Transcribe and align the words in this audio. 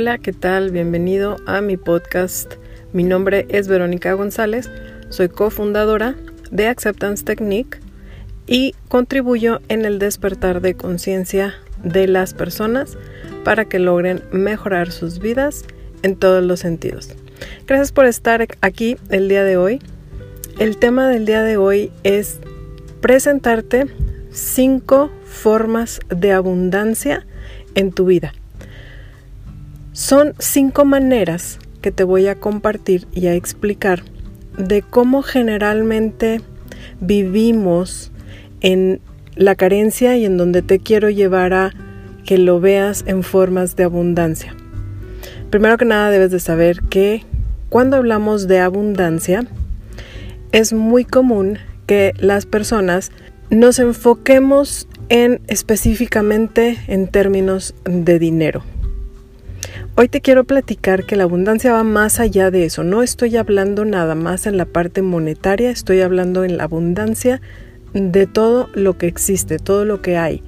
Hola, 0.00 0.18
¿qué 0.18 0.32
tal? 0.32 0.70
Bienvenido 0.70 1.38
a 1.44 1.60
mi 1.60 1.76
podcast. 1.76 2.54
Mi 2.92 3.02
nombre 3.02 3.46
es 3.48 3.66
Verónica 3.66 4.12
González, 4.12 4.70
soy 5.08 5.28
cofundadora 5.28 6.14
de 6.52 6.68
Acceptance 6.68 7.24
Technique 7.24 7.80
y 8.46 8.76
contribuyo 8.86 9.60
en 9.68 9.84
el 9.84 9.98
despertar 9.98 10.60
de 10.60 10.74
conciencia 10.74 11.56
de 11.82 12.06
las 12.06 12.32
personas 12.32 12.96
para 13.42 13.64
que 13.64 13.80
logren 13.80 14.22
mejorar 14.30 14.92
sus 14.92 15.18
vidas 15.18 15.64
en 16.04 16.14
todos 16.14 16.44
los 16.44 16.60
sentidos. 16.60 17.16
Gracias 17.66 17.90
por 17.90 18.06
estar 18.06 18.46
aquí 18.60 18.96
el 19.10 19.28
día 19.28 19.42
de 19.42 19.56
hoy. 19.56 19.80
El 20.60 20.76
tema 20.76 21.08
del 21.08 21.26
día 21.26 21.42
de 21.42 21.56
hoy 21.56 21.90
es 22.04 22.38
presentarte 23.00 23.88
cinco 24.30 25.10
formas 25.24 25.98
de 26.08 26.30
abundancia 26.30 27.26
en 27.74 27.90
tu 27.90 28.04
vida. 28.04 28.32
Son 29.98 30.34
cinco 30.38 30.84
maneras 30.84 31.58
que 31.82 31.90
te 31.90 32.04
voy 32.04 32.28
a 32.28 32.36
compartir 32.36 33.08
y 33.12 33.26
a 33.26 33.34
explicar 33.34 34.04
de 34.56 34.82
cómo 34.82 35.22
generalmente 35.22 36.40
vivimos 37.00 38.12
en 38.60 39.00
la 39.34 39.56
carencia 39.56 40.16
y 40.16 40.24
en 40.24 40.36
donde 40.36 40.62
te 40.62 40.78
quiero 40.78 41.10
llevar 41.10 41.52
a 41.52 41.74
que 42.24 42.38
lo 42.38 42.60
veas 42.60 43.02
en 43.08 43.24
formas 43.24 43.74
de 43.74 43.82
abundancia. 43.82 44.54
Primero 45.50 45.76
que 45.78 45.84
nada 45.84 46.10
debes 46.10 46.30
de 46.30 46.38
saber 46.38 46.80
que 46.82 47.24
cuando 47.68 47.96
hablamos 47.96 48.46
de 48.46 48.60
abundancia 48.60 49.48
es 50.52 50.72
muy 50.72 51.04
común 51.04 51.58
que 51.86 52.14
las 52.18 52.46
personas 52.46 53.10
nos 53.50 53.80
enfoquemos 53.80 54.86
en 55.08 55.40
específicamente 55.48 56.78
en 56.86 57.08
términos 57.08 57.74
de 57.84 58.20
dinero. 58.20 58.62
Hoy 60.00 60.06
te 60.06 60.20
quiero 60.20 60.44
platicar 60.44 61.06
que 61.06 61.16
la 61.16 61.24
abundancia 61.24 61.72
va 61.72 61.82
más 61.82 62.20
allá 62.20 62.52
de 62.52 62.64
eso. 62.64 62.84
No 62.84 63.02
estoy 63.02 63.36
hablando 63.36 63.84
nada 63.84 64.14
más 64.14 64.46
en 64.46 64.56
la 64.56 64.64
parte 64.64 65.02
monetaria, 65.02 65.70
estoy 65.70 66.02
hablando 66.02 66.44
en 66.44 66.56
la 66.56 66.62
abundancia 66.62 67.40
de 67.94 68.28
todo 68.28 68.68
lo 68.74 68.96
que 68.96 69.08
existe, 69.08 69.58
todo 69.58 69.84
lo 69.84 70.00
que 70.00 70.16
hay, 70.16 70.44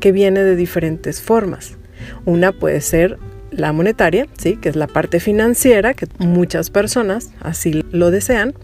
que 0.00 0.10
viene 0.10 0.42
de 0.42 0.56
diferentes 0.56 1.20
formas. 1.20 1.76
Una 2.24 2.52
puede 2.52 2.80
ser 2.80 3.18
la 3.50 3.74
monetaria, 3.74 4.26
¿sí? 4.38 4.56
que 4.56 4.70
es 4.70 4.76
la 4.76 4.86
parte 4.86 5.20
financiera, 5.20 5.92
que 5.92 6.06
muchas 6.16 6.70
personas 6.70 7.30
así 7.40 7.84
lo 7.90 8.10
desean. 8.10 8.54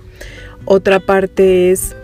Otra 0.64 1.00
parte 1.00 1.70
es, 1.70 1.94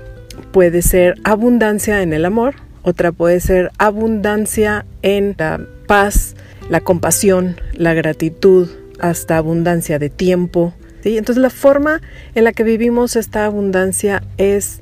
puede 0.53 0.83
ser 0.83 1.15
abundancia 1.25 2.03
en 2.03 2.13
el 2.13 2.27
amor, 2.27 2.57
otra 2.83 3.13
puede 3.13 3.41
ser 3.41 3.71
abundancia 3.79 4.85
en 5.01 5.37
la 5.39 5.59
paz, 5.87 6.37
la 6.69 6.81
compasión, 6.81 7.57
la 7.75 7.95
gratitud, 7.95 8.69
hasta 8.99 9.37
abundancia 9.37 9.99
de 9.99 10.11
tiempo. 10.11 10.75
¿sí? 11.03 11.19
Entonces 11.19 11.43
la 11.43 11.51
forma 11.51 12.01
en 12.35 12.45
la 12.45 12.53
que 12.53 12.65
vivimos 12.65 13.17
esta 13.17 13.45
abundancia 13.45 14.23
es 14.37 14.81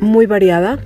muy 0.00 0.26
variada. 0.26 0.78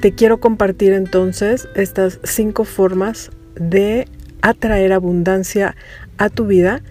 Te 0.00 0.12
quiero 0.12 0.40
compartir 0.40 0.92
entonces 0.92 1.68
estas 1.76 2.18
cinco 2.24 2.64
formas 2.64 3.30
de 3.54 4.08
atraer 4.40 4.92
abundancia 4.92 5.76
a 6.18 6.28
tu 6.28 6.46
vida 6.46 6.82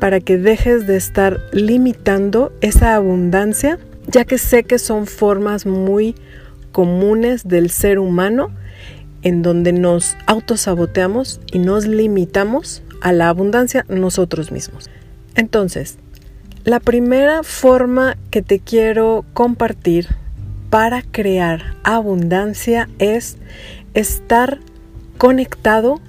para 0.00 0.20
que 0.20 0.36
dejes 0.36 0.86
de 0.86 0.96
estar 0.96 1.40
limitando 1.52 2.52
esa 2.60 2.94
abundancia, 2.94 3.78
ya 4.08 4.24
que 4.24 4.36
sé 4.36 4.64
que 4.64 4.78
son 4.78 5.06
formas 5.06 5.64
muy 5.64 6.16
comunes 6.72 7.46
del 7.46 7.70
ser 7.70 7.98
humano 7.98 8.50
en 9.22 9.42
donde 9.42 9.72
nos 9.72 10.16
autosaboteamos 10.26 11.40
y 11.52 11.58
nos 11.58 11.86
limitamos 11.86 12.82
a 13.00 13.12
la 13.12 13.28
abundancia 13.28 13.84
nosotros 13.88 14.52
mismos. 14.52 14.90
Entonces, 15.34 15.98
la 16.64 16.80
primera 16.80 17.42
forma 17.42 18.16
que 18.30 18.42
te 18.42 18.60
quiero 18.60 19.24
compartir 19.32 20.08
para 20.70 21.02
crear 21.02 21.76
abundancia 21.82 22.88
es 22.98 23.36
estar 23.94 24.58
conectado 25.18 26.00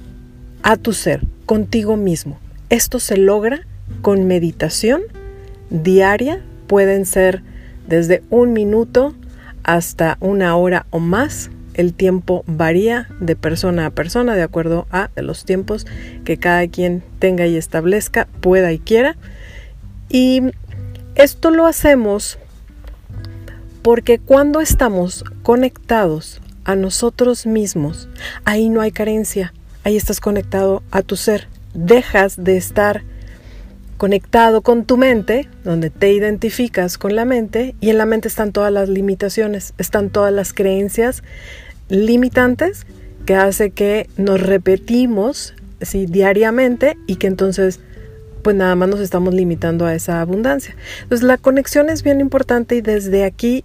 a 0.62 0.78
tu 0.78 0.94
ser, 0.94 1.22
contigo 1.46 1.98
mismo. 1.98 2.40
Esto 2.70 3.00
se 3.00 3.18
logra 3.18 3.62
con 4.02 4.26
meditación 4.26 5.02
diaria, 5.70 6.42
pueden 6.68 7.06
ser 7.06 7.44
desde 7.88 8.24
un 8.30 8.54
minuto 8.54 9.14
hasta 9.64 10.18
una 10.20 10.56
hora 10.56 10.86
o 10.92 11.00
más 11.00 11.50
el 11.74 11.94
tiempo 11.94 12.44
varía 12.48 13.08
de 13.20 13.36
persona 13.36 13.86
a 13.86 13.92
persona 13.92 14.36
de 14.36 14.44
acuerdo 14.44 14.88
a 14.92 15.10
los 15.16 15.46
tiempos 15.46 15.86
que 16.24 16.38
cada 16.38 16.68
quien 16.68 17.04
tenga 17.20 17.48
y 17.48 17.58
establezca, 17.58 18.28
pueda 18.42 18.72
y 18.72 18.80
quiera. 18.80 19.16
Y 20.10 20.42
esto 21.16 21.52
lo 21.52 21.66
hacemos 21.66 22.38
porque 23.82 24.20
cuando 24.20 24.62
estamos 24.62 25.24
conectados 25.44 26.42
a 26.64 26.76
nosotros 26.76 27.46
mismos, 27.46 28.08
ahí 28.46 28.70
no 28.70 28.82
hay 28.82 28.92
carencia, 28.92 29.54
ahí 29.84 29.98
estás 29.98 30.20
conectado 30.20 30.84
a 30.92 31.02
tu 31.02 31.16
ser. 31.16 31.48
Dejas 31.74 32.44
de 32.44 32.58
estar 32.58 33.04
conectado 33.98 34.62
con 34.62 34.86
tu 34.86 34.98
mente, 34.98 35.48
donde 35.64 35.90
te 35.90 36.12
identificas 36.12 36.98
con 36.98 37.16
la 37.16 37.26
mente, 37.26 37.76
y 37.80 37.90
en 37.90 37.98
la 37.98 38.06
mente 38.06 38.28
están 38.28 38.52
todas 38.52 38.72
las 38.72 38.90
limitaciones, 38.90 39.74
están 39.78 40.10
todas 40.10 40.34
las 40.34 40.54
creencias 40.54 41.24
limitantes 41.90 42.86
que 43.26 43.36
hace 43.36 43.72
que 43.72 44.10
nos 44.18 44.42
repetimos 44.42 45.54
diariamente 45.92 46.98
y 47.08 47.18
que 47.18 47.28
entonces 47.28 47.80
pues 48.42 48.56
nada 48.56 48.76
más 48.76 48.90
nos 48.90 49.00
estamos 49.00 49.34
limitando 49.34 49.86
a 49.86 49.96
esa 49.96 50.22
abundancia. 50.22 50.76
Entonces 51.04 51.26
la 51.26 51.38
conexión 51.38 51.90
es 51.90 52.04
bien 52.04 52.20
importante 52.20 52.76
y 52.76 52.82
desde 52.82 53.24
aquí 53.24 53.64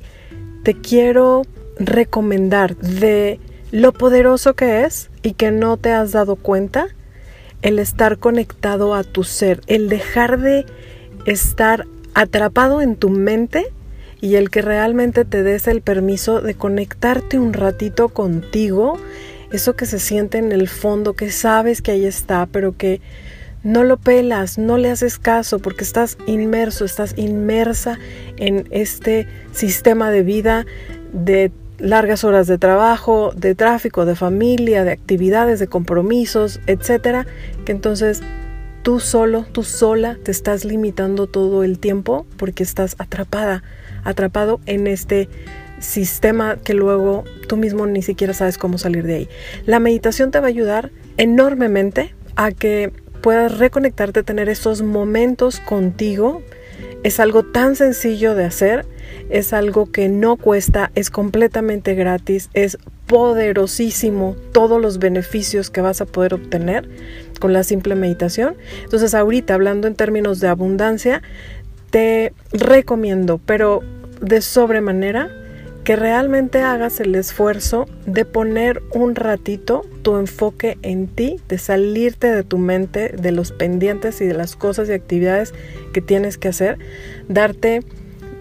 te 0.62 0.74
quiero 0.74 1.42
recomendar 1.78 2.76
de 2.76 3.40
lo 3.72 3.92
poderoso 3.92 4.54
que 4.54 4.84
es 4.84 5.10
y 5.22 5.32
que 5.32 5.50
no 5.50 5.76
te 5.76 5.92
has 5.92 6.12
dado 6.12 6.36
cuenta 6.36 6.88
el 7.62 7.78
estar 7.78 8.18
conectado 8.18 8.94
a 8.94 9.02
tu 9.04 9.24
ser, 9.24 9.60
el 9.66 9.88
dejar 9.88 10.40
de 10.40 10.66
estar 11.26 11.86
atrapado 12.14 12.80
en 12.80 12.96
tu 12.96 13.10
mente 13.10 13.66
y 14.20 14.36
el 14.36 14.50
que 14.50 14.62
realmente 14.62 15.24
te 15.24 15.42
des 15.42 15.68
el 15.68 15.80
permiso 15.80 16.40
de 16.40 16.54
conectarte 16.54 17.38
un 17.38 17.52
ratito 17.52 18.08
contigo, 18.08 18.98
eso 19.52 19.76
que 19.76 19.86
se 19.86 19.98
siente 19.98 20.38
en 20.38 20.52
el 20.52 20.68
fondo, 20.68 21.14
que 21.14 21.30
sabes 21.30 21.82
que 21.82 21.92
ahí 21.92 22.04
está, 22.04 22.46
pero 22.46 22.76
que 22.76 23.00
no 23.62 23.84
lo 23.84 23.96
pelas, 23.96 24.58
no 24.58 24.78
le 24.78 24.90
haces 24.90 25.18
caso 25.18 25.58
porque 25.58 25.84
estás 25.84 26.16
inmerso, 26.26 26.84
estás 26.84 27.14
inmersa 27.16 27.98
en 28.36 28.66
este 28.70 29.26
sistema 29.52 30.10
de 30.10 30.22
vida 30.22 30.66
de 31.12 31.50
largas 31.78 32.24
horas 32.24 32.46
de 32.46 32.58
trabajo, 32.58 33.32
de 33.36 33.54
tráfico, 33.54 34.04
de 34.04 34.16
familia, 34.16 34.84
de 34.84 34.92
actividades, 34.92 35.58
de 35.58 35.68
compromisos, 35.68 36.60
etcétera, 36.66 37.26
que 37.64 37.72
entonces 37.72 38.22
tú 38.82 39.00
solo, 39.00 39.44
tú 39.52 39.62
sola 39.62 40.18
te 40.22 40.30
estás 40.30 40.64
limitando 40.64 41.26
todo 41.26 41.62
el 41.64 41.78
tiempo 41.78 42.26
porque 42.36 42.62
estás 42.62 42.96
atrapada 42.98 43.62
atrapado 44.04 44.60
en 44.66 44.86
este 44.86 45.28
sistema 45.80 46.56
que 46.56 46.74
luego 46.74 47.24
tú 47.46 47.56
mismo 47.56 47.86
ni 47.86 48.02
siquiera 48.02 48.32
sabes 48.32 48.58
cómo 48.58 48.78
salir 48.78 49.04
de 49.04 49.14
ahí. 49.14 49.28
La 49.66 49.80
meditación 49.80 50.30
te 50.30 50.40
va 50.40 50.46
a 50.46 50.48
ayudar 50.48 50.90
enormemente 51.16 52.14
a 52.36 52.52
que 52.52 52.92
puedas 53.20 53.58
reconectarte, 53.58 54.22
tener 54.22 54.48
esos 54.48 54.82
momentos 54.82 55.60
contigo. 55.60 56.42
Es 57.02 57.20
algo 57.20 57.44
tan 57.44 57.76
sencillo 57.76 58.34
de 58.34 58.44
hacer, 58.44 58.86
es 59.30 59.52
algo 59.52 59.90
que 59.90 60.08
no 60.08 60.36
cuesta, 60.36 60.90
es 60.94 61.10
completamente 61.10 61.94
gratis, 61.94 62.50
es 62.54 62.78
poderosísimo 63.06 64.36
todos 64.52 64.80
los 64.80 64.98
beneficios 64.98 65.70
que 65.70 65.80
vas 65.80 66.00
a 66.00 66.06
poder 66.06 66.34
obtener 66.34 66.88
con 67.40 67.52
la 67.52 67.62
simple 67.62 67.94
meditación. 67.94 68.56
Entonces 68.84 69.14
ahorita 69.14 69.54
hablando 69.54 69.86
en 69.86 69.94
términos 69.94 70.40
de 70.40 70.48
abundancia, 70.48 71.22
te 71.90 72.32
recomiendo, 72.52 73.40
pero 73.44 73.82
de 74.20 74.42
sobremanera, 74.42 75.30
que 75.88 75.96
realmente 75.96 76.60
hagas 76.60 77.00
el 77.00 77.14
esfuerzo 77.14 77.86
de 78.04 78.26
poner 78.26 78.82
un 78.92 79.14
ratito 79.14 79.86
tu 80.02 80.18
enfoque 80.18 80.76
en 80.82 81.06
ti, 81.06 81.40
de 81.48 81.56
salirte 81.56 82.30
de 82.30 82.44
tu 82.44 82.58
mente, 82.58 83.08
de 83.08 83.32
los 83.32 83.52
pendientes 83.52 84.20
y 84.20 84.26
de 84.26 84.34
las 84.34 84.54
cosas 84.54 84.90
y 84.90 84.92
actividades 84.92 85.54
que 85.94 86.02
tienes 86.02 86.36
que 86.36 86.48
hacer, 86.48 86.76
darte, 87.30 87.80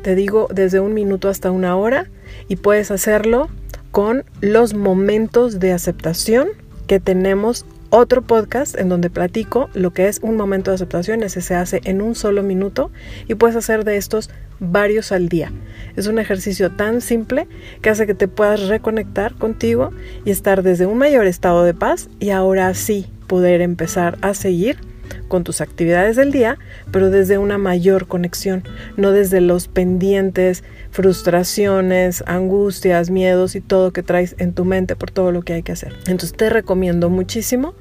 te 0.02 0.14
digo, 0.14 0.50
desde 0.54 0.82
un 0.82 0.94
minuto 0.94 1.30
hasta 1.30 1.50
una 1.50 1.78
hora 1.78 2.10
y 2.50 2.58
puedes 2.58 2.92
hacerlo 2.92 3.48
con 3.92 4.26
los 4.42 4.74
momentos 4.74 5.58
de 5.58 5.72
aceptación 5.72 6.50
que 6.86 7.00
tenemos 7.00 7.66
otro 7.90 8.22
podcast 8.22 8.78
en 8.78 8.90
donde 8.90 9.10
platico 9.10 9.70
lo 9.74 9.92
que 9.92 10.08
es 10.08 10.20
un 10.22 10.36
momento 10.36 10.72
de 10.72 10.76
aceptación. 10.76 11.24
Ese 11.24 11.42
se 11.42 11.56
hace 11.56 11.82
en 11.84 12.02
un 12.02 12.16
solo 12.16 12.44
minuto 12.44 12.92
y 13.28 13.36
puedes 13.36 13.56
hacer 13.56 13.84
de 13.84 13.98
estos 13.98 14.30
varios 14.60 15.12
al 15.12 15.30
día. 15.30 15.52
Es 15.96 16.08
un 16.08 16.20
ejercicio 16.20 16.72
tan 16.72 17.02
simple 17.02 17.48
que 17.82 17.90
hace 17.90 18.08
que 18.08 18.16
te 18.16 18.28
puedas 18.28 18.68
reconectar 18.68 19.36
contigo 19.36 19.92
y 20.26 20.32
estar 20.32 20.64
desde 20.64 20.86
un 20.86 20.98
mayor 20.98 21.28
estado 21.28 21.64
de 21.64 21.74
paz 21.74 22.10
y 22.20 22.32
ahora 22.32 22.74
sí 22.74 23.08
poder 23.28 23.62
empezar 23.62 24.18
a 24.22 24.34
seguir 24.34 24.78
con 25.28 25.44
tus 25.44 25.62
actividades 25.62 26.16
del 26.16 26.32
día, 26.32 26.58
pero 26.92 27.10
desde 27.10 27.38
una 27.38 27.58
mayor 27.58 28.08
conexión, 28.08 28.64
no 28.96 29.12
desde 29.12 29.42
los 29.42 29.68
pendientes, 29.68 30.64
frustraciones, 30.92 32.24
angustias, 32.28 33.10
miedos 33.10 33.56
y 33.56 33.62
todo 33.62 33.92
que 33.92 34.04
traes 34.04 34.36
en 34.40 34.54
tu 34.54 34.66
mente 34.66 34.96
por 34.96 35.12
todo 35.12 35.32
lo 35.32 35.42
que 35.42 35.54
hay 35.54 35.64
que 35.64 35.72
hacer. 35.72 35.94
Entonces 36.08 36.34
te 36.34 36.50
recomiendo 36.50 37.10
muchísimo 37.10 37.74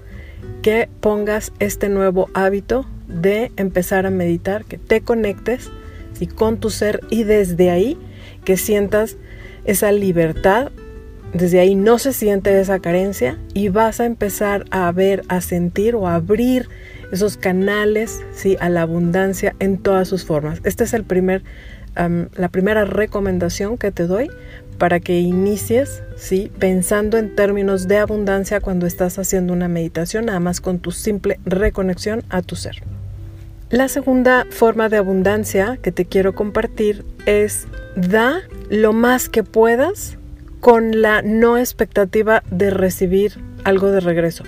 que 0.62 0.88
pongas 1.00 1.52
este 1.58 1.88
nuevo 1.88 2.28
hábito 2.34 2.87
de 3.08 3.52
empezar 3.56 4.06
a 4.06 4.11
meditar, 4.11 4.64
que 4.64 4.78
te 4.78 5.00
conectes 5.00 5.70
y 6.20 6.26
con 6.26 6.58
tu 6.58 6.70
ser 6.70 7.00
y 7.11 7.25
desde 7.25 7.70
ahí 7.70 7.99
que 8.44 8.56
sientas 8.56 9.17
esa 9.64 9.93
libertad, 9.93 10.70
desde 11.32 11.61
ahí 11.61 11.75
no 11.75 11.99
se 11.99 12.12
siente 12.12 12.58
esa 12.61 12.78
carencia 12.81 13.38
y 13.55 13.69
vas 13.69 14.00
a 14.00 14.06
empezar 14.06 14.64
a 14.70 14.90
ver, 14.93 15.23
a 15.28 15.40
sentir 15.40 15.94
o 15.94 16.06
a 16.06 16.14
abrir 16.14 16.69
esos 17.12 17.37
canales 17.37 18.20
¿sí? 18.35 18.56
a 18.61 18.69
la 18.69 18.82
abundancia 18.82 19.55
en 19.58 19.79
todas 19.79 20.08
sus 20.08 20.25
formas. 20.25 20.61
Esta 20.64 20.85
es 20.85 20.94
el 20.94 21.05
primer, 21.05 21.43
la 21.94 22.49
primera 22.49 22.85
recomendación 22.85 23.79
que 23.79 23.91
te 23.91 24.06
doy 24.06 24.31
para 24.79 25.00
que 25.00 25.20
inicies 25.20 26.03
¿sí? 26.17 26.50
pensando 26.58 27.17
en 27.19 27.35
términos 27.35 27.88
de 27.88 27.99
abundancia 27.99 28.61
cuando 28.61 28.87
estás 28.87 29.19
haciendo 29.19 29.53
una 29.53 29.69
meditación, 29.69 30.26
nada 30.26 30.41
más 30.41 30.61
con 30.61 30.79
tu 30.79 30.91
simple 30.91 31.41
reconexión 31.44 32.23
a 32.29 32.43
tu 32.43 32.56
ser. 32.56 32.82
La 33.70 33.88
segunda 33.88 34.47
forma 34.50 34.88
de 34.88 34.97
abundancia 34.97 35.79
que 35.82 35.91
te 35.91 36.05
quiero 36.05 36.35
compartir 36.35 37.05
es 37.26 37.67
da 37.97 38.43
lo 38.70 38.93
más 38.93 39.29
que 39.29 39.43
puedas 39.43 40.19
con 40.61 41.02
la 41.02 41.23
no 41.23 41.59
expectativa 41.59 42.43
de 42.50 42.70
recibir 42.70 43.41
algo 43.64 43.91
de 43.91 44.00
regreso. 44.00 44.44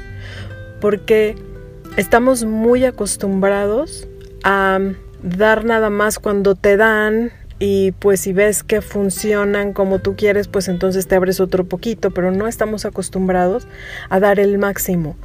Porque 0.81 1.35
estamos 1.99 2.45
muy 2.45 2.85
acostumbrados 2.85 4.07
a 4.45 4.79
dar 5.21 5.65
nada 5.65 5.91
más 5.91 6.21
cuando 6.21 6.55
te 6.55 6.77
dan 6.77 7.33
y 7.59 7.91
pues 7.91 8.21
si 8.21 8.33
ves 8.33 8.63
que 8.63 8.83
funcionan 8.83 9.73
como 9.73 9.99
tú 9.99 10.15
quieres, 10.15 10.47
pues 10.47 10.69
entonces 10.69 11.09
te 11.09 11.17
abres 11.17 11.41
otro 11.41 11.65
poquito, 11.65 12.13
pero 12.13 12.31
no 12.31 12.47
estamos 12.47 12.85
acostumbrados 12.85 13.67
a 14.11 14.21
dar 14.21 14.39
el 14.39 14.59
máximo, 14.59 15.17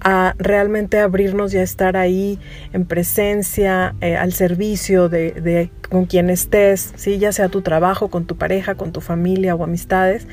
a 0.00 0.34
realmente 0.38 0.98
abrirnos 0.98 1.54
y 1.54 1.58
a 1.58 1.62
estar 1.62 1.96
ahí 1.96 2.40
en 2.72 2.86
presencia, 2.86 3.94
eh, 4.00 4.16
al 4.16 4.32
servicio 4.32 5.08
de, 5.08 5.30
de, 5.30 5.70
con 5.88 6.06
quien 6.06 6.28
estés, 6.28 6.92
¿sí? 6.96 7.18
ya 7.18 7.30
sea 7.30 7.48
tu 7.50 7.62
trabajo, 7.62 8.08
con 8.08 8.26
tu 8.26 8.36
pareja, 8.36 8.74
con 8.74 8.90
tu 8.90 9.00
familia 9.00 9.54
o 9.54 9.62
amistades. 9.62 10.26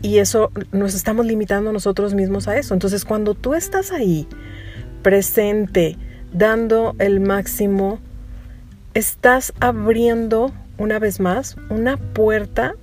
Y 0.00 0.16
eso 0.16 0.50
nos 0.72 0.94
estamos 0.94 1.26
limitando 1.26 1.74
nosotros 1.74 2.14
mismos 2.14 2.48
a 2.48 2.56
eso. 2.56 2.72
Entonces 2.72 3.04
cuando 3.04 3.34
tú 3.34 3.52
estás 3.52 3.92
ahí, 3.92 4.26
presente, 5.02 5.96
dando 6.32 6.94
el 6.98 7.20
máximo, 7.20 7.98
estás 8.94 9.52
abriendo 9.60 10.52
una 10.78 10.98
vez 10.98 11.20
más 11.20 11.56
una 11.68 11.96
puerta 11.96 12.74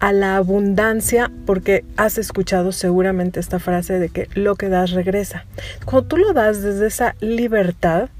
a 0.00 0.12
la 0.12 0.36
abundancia 0.36 1.30
porque 1.46 1.84
has 1.96 2.18
escuchado 2.18 2.72
seguramente 2.72 3.40
esta 3.40 3.58
frase 3.58 3.98
de 3.98 4.08
que 4.08 4.28
lo 4.34 4.56
que 4.56 4.68
das 4.68 4.90
regresa. 4.90 5.46
Cuando 5.84 6.08
tú 6.08 6.16
lo 6.16 6.32
das 6.32 6.62
desde 6.62 6.86
esa 6.86 7.14
libertad, 7.20 8.10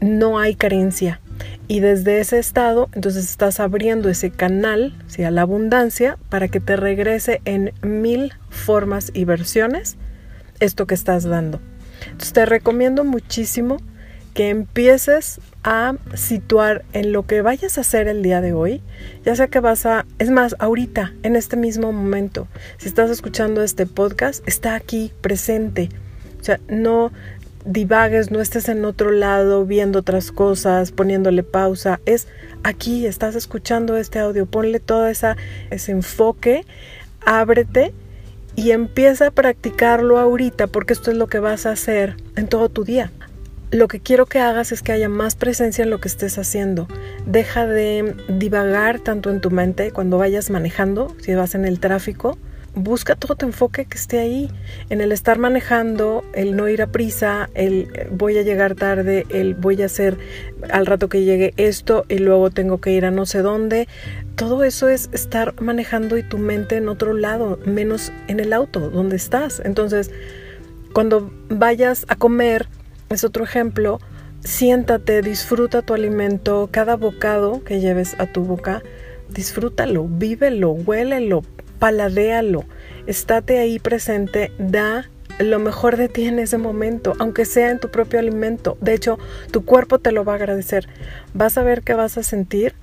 no 0.00 0.38
hay 0.38 0.54
carencia. 0.54 1.20
Y 1.66 1.80
desde 1.80 2.20
ese 2.20 2.38
estado, 2.38 2.90
entonces 2.92 3.24
estás 3.24 3.58
abriendo 3.58 4.08
ese 4.08 4.30
canal 4.30 4.94
la 5.18 5.42
abundancia 5.42 6.18
para 6.28 6.48
que 6.48 6.60
te 6.60 6.76
regrese 6.76 7.40
en 7.44 7.72
mil 7.82 8.32
formas 8.50 9.10
y 9.14 9.24
versiones 9.24 9.96
esto 10.60 10.86
que 10.86 10.94
estás 10.94 11.24
dando. 11.24 11.60
Entonces 12.06 12.32
te 12.32 12.46
recomiendo 12.46 13.04
muchísimo 13.04 13.78
que 14.34 14.50
empieces 14.50 15.40
a 15.62 15.94
situar 16.14 16.84
en 16.92 17.12
lo 17.12 17.24
que 17.24 17.40
vayas 17.40 17.78
a 17.78 17.82
hacer 17.82 18.08
el 18.08 18.22
día 18.22 18.40
de 18.40 18.52
hoy, 18.52 18.82
ya 19.24 19.34
sea 19.34 19.46
que 19.46 19.60
vas 19.60 19.86
a, 19.86 20.04
es 20.18 20.30
más, 20.30 20.56
ahorita, 20.58 21.14
en 21.22 21.36
este 21.36 21.56
mismo 21.56 21.92
momento, 21.92 22.48
si 22.76 22.88
estás 22.88 23.10
escuchando 23.10 23.62
este 23.62 23.86
podcast, 23.86 24.46
está 24.46 24.74
aquí 24.74 25.12
presente. 25.20 25.88
O 26.40 26.44
sea, 26.44 26.60
no 26.68 27.12
divagues, 27.64 28.30
no 28.30 28.40
estés 28.40 28.68
en 28.68 28.84
otro 28.84 29.10
lado 29.10 29.64
viendo 29.64 30.00
otras 30.00 30.32
cosas, 30.32 30.92
poniéndole 30.92 31.42
pausa, 31.42 32.00
es 32.04 32.28
aquí, 32.62 33.06
estás 33.06 33.36
escuchando 33.36 33.96
este 33.96 34.18
audio, 34.18 34.46
ponle 34.46 34.80
todo 34.80 35.06
esa, 35.06 35.36
ese 35.70 35.92
enfoque, 35.92 36.66
ábrete 37.24 37.94
y 38.56 38.70
empieza 38.70 39.28
a 39.28 39.30
practicarlo 39.30 40.18
ahorita 40.18 40.66
porque 40.66 40.92
esto 40.92 41.10
es 41.10 41.16
lo 41.16 41.26
que 41.26 41.38
vas 41.38 41.66
a 41.66 41.70
hacer 41.70 42.16
en 42.36 42.48
todo 42.48 42.68
tu 42.68 42.84
día 42.84 43.10
lo 43.74 43.88
que 43.88 44.00
quiero 44.00 44.26
que 44.26 44.38
hagas 44.38 44.70
es 44.70 44.82
que 44.82 44.92
haya 44.92 45.08
más 45.08 45.34
presencia 45.34 45.82
en 45.82 45.90
lo 45.90 46.00
que 46.00 46.06
estés 46.06 46.38
haciendo. 46.38 46.86
Deja 47.26 47.66
de 47.66 48.14
divagar 48.28 49.00
tanto 49.00 49.30
en 49.30 49.40
tu 49.40 49.50
mente 49.50 49.90
cuando 49.90 50.16
vayas 50.16 50.48
manejando, 50.48 51.14
si 51.20 51.34
vas 51.34 51.54
en 51.56 51.64
el 51.64 51.80
tráfico. 51.80 52.38
Busca 52.76 53.14
todo 53.14 53.36
tu 53.36 53.46
enfoque 53.46 53.84
que 53.84 53.96
esté 53.96 54.18
ahí, 54.18 54.50
en 54.90 55.00
el 55.00 55.12
estar 55.12 55.38
manejando, 55.38 56.24
el 56.34 56.56
no 56.56 56.68
ir 56.68 56.82
a 56.82 56.88
prisa, 56.88 57.48
el 57.54 57.88
voy 58.10 58.36
a 58.38 58.42
llegar 58.42 58.74
tarde, 58.74 59.26
el 59.28 59.54
voy 59.54 59.80
a 59.82 59.86
hacer 59.86 60.18
al 60.70 60.86
rato 60.86 61.08
que 61.08 61.22
llegue 61.22 61.54
esto 61.56 62.04
y 62.08 62.18
luego 62.18 62.50
tengo 62.50 62.78
que 62.78 62.90
ir 62.90 63.04
a 63.04 63.12
no 63.12 63.26
sé 63.26 63.42
dónde. 63.42 63.86
Todo 64.36 64.64
eso 64.64 64.88
es 64.88 65.10
estar 65.12 65.60
manejando 65.60 66.18
y 66.18 66.24
tu 66.24 66.38
mente 66.38 66.76
en 66.76 66.88
otro 66.88 67.12
lado, 67.12 67.60
menos 67.64 68.12
en 68.26 68.40
el 68.40 68.52
auto 68.52 68.90
donde 68.90 69.14
estás. 69.14 69.60
Entonces, 69.64 70.10
cuando 70.92 71.30
vayas 71.48 72.04
a 72.08 72.16
comer, 72.16 72.66
es 73.10 73.22
otro 73.22 73.44
ejemplo. 73.44 74.00
Siéntate, 74.40 75.22
disfruta 75.22 75.82
tu 75.82 75.94
alimento, 75.94 76.68
cada 76.70 76.96
bocado 76.96 77.62
que 77.64 77.80
lleves 77.80 78.14
a 78.18 78.26
tu 78.26 78.44
boca, 78.44 78.82
disfrútalo, 79.30 80.06
vívelo, 80.06 80.72
huélelo, 80.72 81.42
paladéalo, 81.78 82.64
estate 83.06 83.58
ahí 83.58 83.78
presente, 83.78 84.52
da 84.58 85.08
lo 85.38 85.58
mejor 85.58 85.96
de 85.96 86.08
ti 86.08 86.26
en 86.26 86.38
ese 86.38 86.58
momento, 86.58 87.14
aunque 87.18 87.44
sea 87.44 87.70
en 87.70 87.80
tu 87.80 87.90
propio 87.90 88.18
alimento. 88.18 88.76
De 88.80 88.94
hecho, 88.94 89.18
tu 89.50 89.64
cuerpo 89.64 89.98
te 89.98 90.12
lo 90.12 90.24
va 90.24 90.32
a 90.32 90.36
agradecer. 90.36 90.88
Vas 91.32 91.56
a 91.56 91.62
ver 91.62 91.82
que 91.82 91.94
vas 91.94 92.18
a 92.18 92.22
sentir 92.22 92.74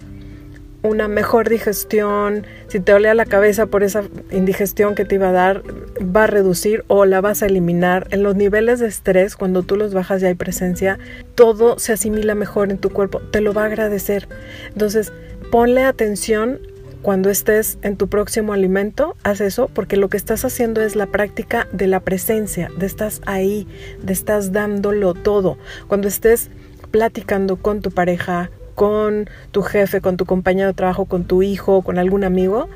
una 0.83 1.07
mejor 1.07 1.50
digestión, 1.50 2.45
si 2.67 2.79
te 2.79 2.93
olea 2.93 3.13
la 3.13 3.25
cabeza 3.25 3.67
por 3.67 3.83
esa 3.83 4.03
indigestión 4.31 4.95
que 4.95 5.05
te 5.05 5.15
iba 5.15 5.29
a 5.29 5.33
dar, 5.33 5.63
va 6.03 6.23
a 6.23 6.27
reducir 6.27 6.83
o 6.88 7.05
la 7.05 7.21
vas 7.21 7.43
a 7.43 7.45
eliminar. 7.45 8.07
En 8.11 8.23
los 8.23 8.35
niveles 8.35 8.79
de 8.79 8.88
estrés, 8.88 9.35
cuando 9.35 9.63
tú 9.63 9.75
los 9.75 9.93
bajas 9.93 10.21
y 10.21 10.25
hay 10.25 10.35
presencia, 10.35 10.97
todo 11.35 11.77
se 11.77 11.93
asimila 11.93 12.35
mejor 12.35 12.71
en 12.71 12.77
tu 12.77 12.89
cuerpo, 12.89 13.19
te 13.31 13.41
lo 13.41 13.53
va 13.53 13.63
a 13.63 13.67
agradecer. 13.67 14.27
Entonces, 14.69 15.13
ponle 15.51 15.83
atención 15.83 16.59
cuando 17.01 17.29
estés 17.29 17.79
en 17.81 17.97
tu 17.97 18.07
próximo 18.09 18.53
alimento, 18.53 19.15
haz 19.23 19.41
eso 19.41 19.69
porque 19.73 19.97
lo 19.97 20.07
que 20.09 20.17
estás 20.17 20.45
haciendo 20.45 20.81
es 20.81 20.95
la 20.95 21.07
práctica 21.07 21.67
de 21.71 21.88
la 21.88 22.00
presencia, 22.00 22.69
de 22.77 22.85
estás 22.85 23.21
ahí, 23.25 23.67
de 24.03 24.13
estás 24.13 24.51
dándolo 24.51 25.15
todo. 25.15 25.57
Cuando 25.88 26.07
estés 26.07 26.50
platicando 26.91 27.55
con 27.55 27.81
tu 27.81 27.89
pareja, 27.89 28.51
con 28.81 29.29
tu 29.51 29.61
jefe, 29.61 30.01
con 30.01 30.17
tu 30.17 30.25
compañero 30.25 30.69
de 30.69 30.73
trabajo, 30.73 31.05
con 31.05 31.25
tu 31.25 31.43
hijo, 31.43 31.83
con 31.83 32.00
algún 32.00 32.23
amigo, 32.23 32.67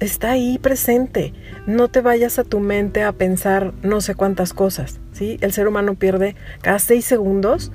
está 0.00 0.32
ahí 0.32 0.58
presente. 0.58 1.32
No 1.66 1.88
te 1.88 2.02
vayas 2.02 2.38
a 2.38 2.44
tu 2.44 2.60
mente 2.60 3.02
a 3.02 3.12
pensar 3.12 3.72
no 3.82 4.02
sé 4.02 4.14
cuántas 4.14 4.52
cosas. 4.52 5.00
¿sí? 5.12 5.38
El 5.40 5.54
ser 5.54 5.66
humano 5.66 5.94
pierde 5.94 6.36
cada 6.60 6.78
seis 6.78 7.06
segundos 7.06 7.72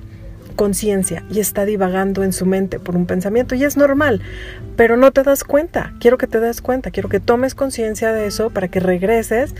conciencia 0.52 1.24
y 1.28 1.40
está 1.40 1.64
divagando 1.64 2.22
en 2.22 2.32
su 2.32 2.46
mente 2.46 2.78
por 2.78 2.94
un 2.94 3.06
pensamiento 3.06 3.56
y 3.56 3.64
es 3.64 3.76
normal, 3.76 4.20
pero 4.76 4.96
no 4.96 5.10
te 5.10 5.24
das 5.24 5.42
cuenta. 5.42 5.92
Quiero 5.98 6.18
que 6.18 6.28
te 6.28 6.38
des 6.38 6.60
cuenta, 6.60 6.92
quiero 6.92 7.08
que 7.08 7.18
tomes 7.18 7.56
conciencia 7.56 8.12
de 8.12 8.26
eso 8.26 8.50
para 8.50 8.68
que 8.68 8.78
regreses 8.78 9.56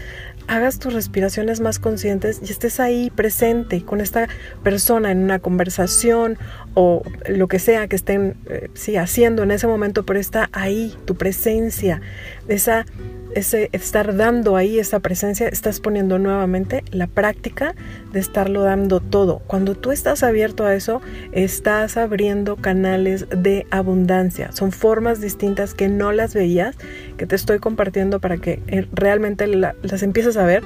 hagas 0.49 0.79
tus 0.79 0.93
respiraciones 0.93 1.61
más 1.61 1.79
conscientes 1.79 2.41
y 2.43 2.51
estés 2.51 2.81
ahí 2.81 3.11
presente 3.11 3.83
con 3.85 4.01
esta 4.01 4.29
persona 4.63 5.11
en 5.11 5.23
una 5.23 5.39
conversación 5.39 6.39
o 6.75 7.03
lo 7.29 7.49
que 7.49 7.59
sea 7.59 7.89
que 7.89 7.97
estén 7.97 8.37
eh, 8.49 8.99
haciendo 8.99 9.43
en 9.43 9.51
ese 9.51 9.67
momento, 9.67 10.05
pero 10.05 10.19
está 10.19 10.49
ahí, 10.53 10.95
tu 11.05 11.15
presencia, 11.15 12.01
esa 12.49 12.87
ese 13.35 13.69
estar 13.73 14.17
dando 14.17 14.57
ahí 14.57 14.79
esa 14.79 15.01
presencia, 15.01 15.49
estás 15.49 15.81
poniendo 15.81 16.19
nuevamente 16.19 16.85
la 16.91 17.07
práctica 17.07 17.75
de 18.13 18.21
estarlo 18.21 18.63
dando 18.63 19.01
todo. 19.01 19.41
Cuando 19.47 19.75
tú 19.75 19.93
estás 19.93 20.23
abierto 20.23 20.65
a 20.65 20.75
eso, 20.75 21.01
estás 21.33 21.97
abriendo 21.97 22.57
canales 22.57 23.27
de 23.31 23.67
abundancia. 23.71 24.53
Son 24.53 24.73
formas 24.73 25.21
distintas 25.21 25.75
que 25.75 25.89
no 25.89 26.13
las 26.13 26.35
veías, 26.35 26.77
que 27.17 27.27
te 27.27 27.37
estoy 27.37 27.59
compartiendo 27.59 28.21
para 28.21 28.39
que 28.39 28.63
eh, 28.67 28.87
realmente 28.93 29.47
las 29.47 30.03
empieces 30.03 30.37
a 30.37 30.45
ver, 30.45 30.63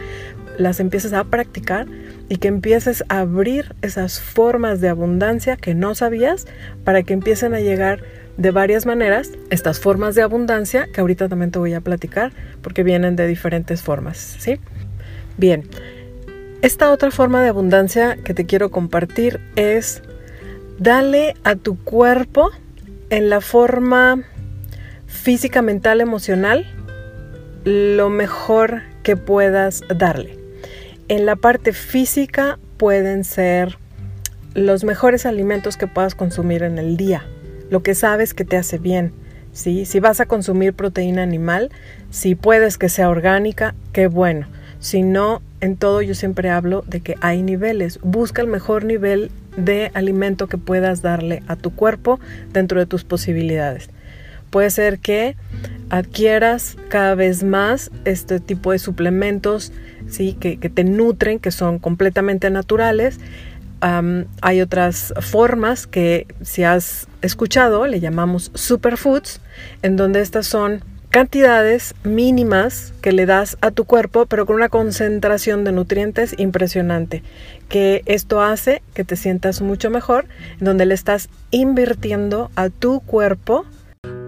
las 0.58 0.80
empieces 0.80 1.12
a 1.12 1.24
practicar 1.24 1.86
y 2.28 2.36
que 2.36 2.48
empieces 2.48 3.04
a 3.08 3.20
abrir 3.20 3.74
esas 3.82 4.20
formas 4.20 4.80
de 4.80 4.88
abundancia 4.88 5.56
que 5.56 5.74
no 5.74 5.94
sabías 5.94 6.46
para 6.84 7.02
que 7.02 7.12
empiecen 7.12 7.54
a 7.54 7.60
llegar 7.60 8.02
de 8.36 8.50
varias 8.50 8.86
maneras 8.86 9.30
estas 9.50 9.80
formas 9.80 10.14
de 10.14 10.22
abundancia 10.22 10.88
que 10.92 11.00
ahorita 11.00 11.28
también 11.28 11.50
te 11.50 11.58
voy 11.58 11.74
a 11.74 11.80
platicar 11.80 12.32
porque 12.62 12.82
vienen 12.82 13.16
de 13.16 13.26
diferentes 13.26 13.82
formas, 13.82 14.36
¿sí? 14.38 14.60
Bien, 15.36 15.64
Esta 16.62 16.90
otra 16.90 17.10
forma 17.10 17.42
de 17.42 17.48
abundancia 17.48 18.16
que 18.16 18.34
te 18.34 18.46
quiero 18.46 18.70
compartir 18.70 19.40
es 19.56 20.02
dale 20.78 21.34
a 21.44 21.54
tu 21.54 21.78
cuerpo 21.78 22.50
en 23.10 23.28
la 23.28 23.40
forma 23.40 24.24
física, 25.06 25.62
mental, 25.62 26.00
emocional 26.00 26.66
lo 27.64 28.10
mejor 28.10 28.82
que 29.02 29.16
puedas 29.16 29.82
darle. 29.88 30.38
En 31.08 31.26
la 31.26 31.36
parte 31.36 31.72
física 31.72 32.58
pueden 32.76 33.24
ser 33.24 33.78
los 34.54 34.84
mejores 34.84 35.26
alimentos 35.26 35.76
que 35.76 35.86
puedas 35.86 36.14
consumir 36.14 36.62
en 36.62 36.78
el 36.78 36.96
día, 36.96 37.26
lo 37.70 37.82
que 37.82 37.94
sabes 37.94 38.34
que 38.34 38.44
te 38.44 38.56
hace 38.56 38.78
bien. 38.78 39.12
¿sí? 39.52 39.84
Si 39.84 40.00
vas 40.00 40.20
a 40.20 40.26
consumir 40.26 40.74
proteína 40.74 41.22
animal, 41.22 41.70
si 42.10 42.34
puedes 42.34 42.78
que 42.78 42.88
sea 42.88 43.08
orgánica, 43.08 43.74
qué 43.92 44.06
bueno. 44.06 44.46
Si 44.78 45.02
no, 45.02 45.42
en 45.60 45.76
todo 45.76 46.02
yo 46.02 46.14
siempre 46.14 46.50
hablo 46.50 46.84
de 46.86 47.00
que 47.00 47.16
hay 47.20 47.42
niveles. 47.42 47.98
Busca 48.02 48.42
el 48.42 48.48
mejor 48.48 48.84
nivel 48.84 49.30
de 49.56 49.90
alimento 49.94 50.48
que 50.48 50.58
puedas 50.58 51.02
darle 51.02 51.42
a 51.46 51.56
tu 51.56 51.74
cuerpo 51.74 52.20
dentro 52.52 52.78
de 52.78 52.86
tus 52.86 53.04
posibilidades. 53.04 53.88
Puede 54.50 54.70
ser 54.70 54.98
que 54.98 55.36
adquieras 55.90 56.76
cada 56.88 57.14
vez 57.14 57.42
más 57.42 57.90
este 58.04 58.40
tipo 58.40 58.72
de 58.72 58.78
suplementos 58.78 59.72
¿sí? 60.08 60.34
que, 60.34 60.56
te 60.56 60.84
nutren, 60.84 61.38
que 61.38 61.50
son 61.50 61.78
completamente 61.78 62.50
naturales. 62.50 63.18
Hay 64.40 64.60
otras 64.60 65.14
formas 65.20 65.86
que 65.86 66.26
si 66.42 66.64
has 66.64 67.06
escuchado 67.22 67.86
le 67.86 68.00
llamamos 68.00 68.50
superfoods, 68.54 69.40
en 69.82 69.96
donde 69.96 70.20
estas 70.20 70.46
son 70.46 70.82
cantidades 71.10 71.94
mínimas 72.04 72.92
que 73.00 73.12
le 73.12 73.26
das 73.26 73.56
a 73.60 73.70
tu 73.70 73.84
cuerpo, 73.84 74.26
pero 74.26 74.44
con 74.44 74.56
una 74.56 74.68
concentración 74.68 75.64
de 75.64 75.72
nutrientes 75.72 76.34
impresionante, 76.36 77.22
que 77.68 78.02
esto 78.06 78.42
hace 78.42 78.82
que 78.92 79.04
te 79.04 79.16
sientas 79.16 79.62
mucho 79.62 79.88
mejor, 79.88 80.26
donde 80.60 80.84
le 80.84 80.94
estás 80.94 81.28
invirtiendo 81.50 82.50
a 82.56 82.70
tu 82.70 83.00
cuerpo 83.00 83.64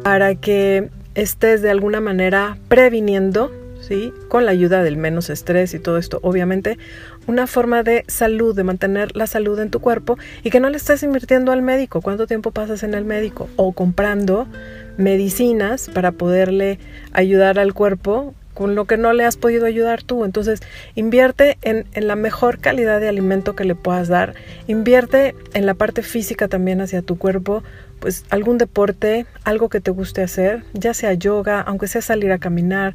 para 0.03 0.35
que 0.37 0.89
estés 1.15 1.63
de 1.63 1.71
alguna 1.71 2.01
manera 2.01 2.57
previniendo, 2.69 3.53
¿sí? 3.81 4.13
Con 4.29 4.47
la 4.47 4.53
ayuda 4.53 4.83
del 4.83 4.97
menos 4.97 5.31
estrés 5.31 5.75
y 5.75 5.81
todo 5.81 5.99
esto, 5.99 6.21
obviamente, 6.23 6.79
una 7.29 7.47
forma 7.47 7.85
de 7.85 8.05
salud, 8.09 8.57
de 8.57 8.65
mantener 8.65 9.15
la 9.15 9.29
salud 9.29 9.61
en 9.61 9.71
tu 9.71 9.81
cuerpo 9.81 10.19
y 10.43 10.51
que 10.51 10.59
no 10.59 10.71
le 10.71 10.79
estés 10.79 11.03
invirtiendo 11.05 11.53
al 11.53 11.63
médico. 11.63 12.01
¿Cuánto 12.01 12.27
tiempo 12.27 12.51
pasas 12.51 12.83
en 12.83 12.95
el 12.95 13.05
médico? 13.05 13.49
O 13.57 13.73
comprando 13.73 14.49
medicinas 14.97 15.91
para 15.95 16.11
poderle 16.11 16.81
ayudar 17.13 17.59
al 17.59 17.75
cuerpo 17.75 18.35
con 18.55 18.75
lo 18.75 18.87
que 18.87 18.97
no 18.97 19.13
le 19.13 19.25
has 19.25 19.37
podido 19.37 19.67
ayudar 19.67 20.03
tú. 20.03 20.25
Entonces, 20.25 20.61
invierte 20.97 21.59
en, 21.63 21.87
en, 21.93 22.09
la 22.09 22.17
mejor 22.17 22.59
calidad 22.59 22.99
de 22.99 23.09
alimento 23.09 23.55
que 23.55 23.65
le 23.65 23.77
puedas 23.77 24.09
dar. 24.09 24.35
Invierte 24.67 25.37
en 25.55 25.67
la 25.67 25.75
parte 25.75 26.03
física 26.03 26.49
también 26.49 26.81
hacia 26.81 27.03
tu 27.03 27.19
cuerpo 27.19 27.63
pues 28.01 28.25
algún 28.31 28.59
deporte, 28.59 29.27
algo 29.45 29.69
que 29.69 29.81
te 29.81 29.91
guste 29.91 30.23
hacer, 30.23 30.65
ya 30.73 30.95
sea 30.95 31.15
yoga, 31.15 31.61
aunque 31.61 31.89
sea 31.89 32.03
salir 32.03 32.33
a 32.33 32.39
caminar, 32.39 32.95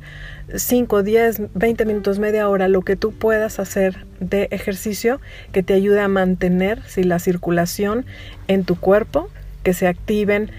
5, 0.54 1.04
10, 1.04 1.42
20 1.54 1.86
minutos, 1.86 2.20
media 2.20 2.50
hora, 2.50 2.68
lo 2.68 2.82
que 2.82 2.96
tú 2.96 3.12
puedas 3.12 3.60
hacer 3.60 4.06
de 4.20 4.48
ejercicio 4.52 5.22
que 5.52 5.64
te 5.64 5.74
ayude 5.74 6.02
a 6.02 6.08
mantener 6.08 6.82
si 6.88 7.04
la 7.04 7.20
circulación 7.20 8.06
en 8.48 8.64
tu 8.64 8.80
cuerpo, 8.80 9.30
que 9.64 9.74
se 9.74 9.88
activen 9.88 10.52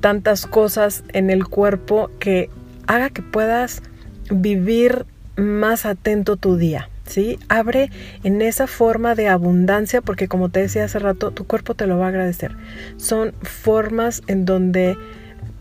tantas 0.00 0.46
cosas 0.46 1.04
en 1.12 1.30
el 1.30 1.46
cuerpo 1.46 2.10
que 2.18 2.50
haga 2.86 3.10
que 3.10 3.22
puedas 3.22 3.82
vivir 4.30 5.06
más 5.36 5.86
atento 5.86 6.36
tu 6.36 6.56
día. 6.56 6.89
¿Sí? 7.10 7.38
Abre 7.48 7.90
en 8.24 8.40
esa 8.40 8.66
forma 8.66 9.14
de 9.14 9.28
abundancia 9.28 10.00
porque 10.00 10.28
como 10.28 10.48
te 10.48 10.60
decía 10.60 10.84
hace 10.84 10.98
rato, 10.98 11.32
tu 11.32 11.46
cuerpo 11.46 11.74
te 11.74 11.86
lo 11.86 11.98
va 11.98 12.06
a 12.06 12.08
agradecer. 12.08 12.56
Son 12.96 13.34
formas 13.42 14.22
en 14.26 14.44
donde 14.44 14.96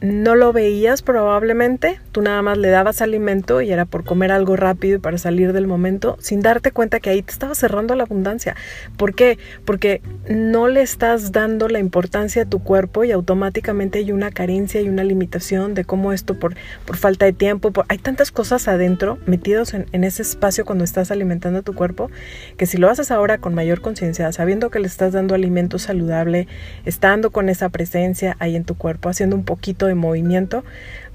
no 0.01 0.35
lo 0.35 0.53
veías 0.53 1.01
probablemente, 1.01 1.99
tú 2.11 2.21
nada 2.21 2.41
más 2.41 2.57
le 2.57 2.69
dabas 2.69 3.01
alimento 3.01 3.61
y 3.61 3.71
era 3.71 3.85
por 3.85 4.05
comer 4.05 4.31
algo 4.31 4.55
rápido 4.55 4.97
y 4.97 4.99
para 4.99 5.17
salir 5.17 5.51
del 5.51 5.67
momento, 5.67 6.17
sin 6.21 6.41
darte 6.41 6.71
cuenta 6.71 6.99
que 6.99 7.09
ahí 7.09 7.21
te 7.21 7.31
estaba 7.31 7.53
cerrando 7.53 7.95
la 7.95 8.03
abundancia. 8.03 8.55
¿Por 8.97 9.13
qué? 9.13 9.37
Porque 9.65 10.01
no 10.29 10.67
le 10.67 10.81
estás 10.81 11.31
dando 11.31 11.67
la 11.67 11.79
importancia 11.79 12.43
a 12.43 12.45
tu 12.45 12.63
cuerpo 12.63 13.03
y 13.03 13.11
automáticamente 13.11 13.99
hay 13.99 14.11
una 14.11 14.31
carencia 14.31 14.79
y 14.79 14.87
una 14.87 15.03
limitación 15.03 15.73
de 15.73 15.83
cómo 15.83 16.13
esto 16.13 16.39
por, 16.39 16.55
por 16.85 16.95
falta 16.95 17.25
de 17.25 17.33
tiempo, 17.33 17.71
hay 17.89 17.97
tantas 17.97 18.31
cosas 18.31 18.67
adentro 18.67 19.17
metidos 19.25 19.73
en, 19.73 19.85
en 19.91 20.03
ese 20.05 20.21
espacio 20.21 20.63
cuando 20.63 20.85
estás 20.85 21.11
alimentando 21.11 21.59
a 21.59 21.63
tu 21.63 21.73
cuerpo, 21.73 22.09
que 22.57 22.65
si 22.65 22.77
lo 22.77 22.89
haces 22.89 23.11
ahora 23.11 23.39
con 23.39 23.53
mayor 23.53 23.81
conciencia, 23.81 24.31
sabiendo 24.31 24.69
que 24.69 24.79
le 24.79 24.87
estás 24.87 25.11
dando 25.11 25.35
alimento 25.35 25.77
saludable, 25.77 26.47
estando 26.85 27.31
con 27.31 27.49
esa 27.49 27.67
presencia 27.69 28.37
ahí 28.39 28.55
en 28.55 28.63
tu 28.63 28.75
cuerpo, 28.75 29.09
haciendo 29.09 29.35
un 29.35 29.43
poquito 29.43 29.88
de 29.89 29.95
movimiento, 29.95 30.63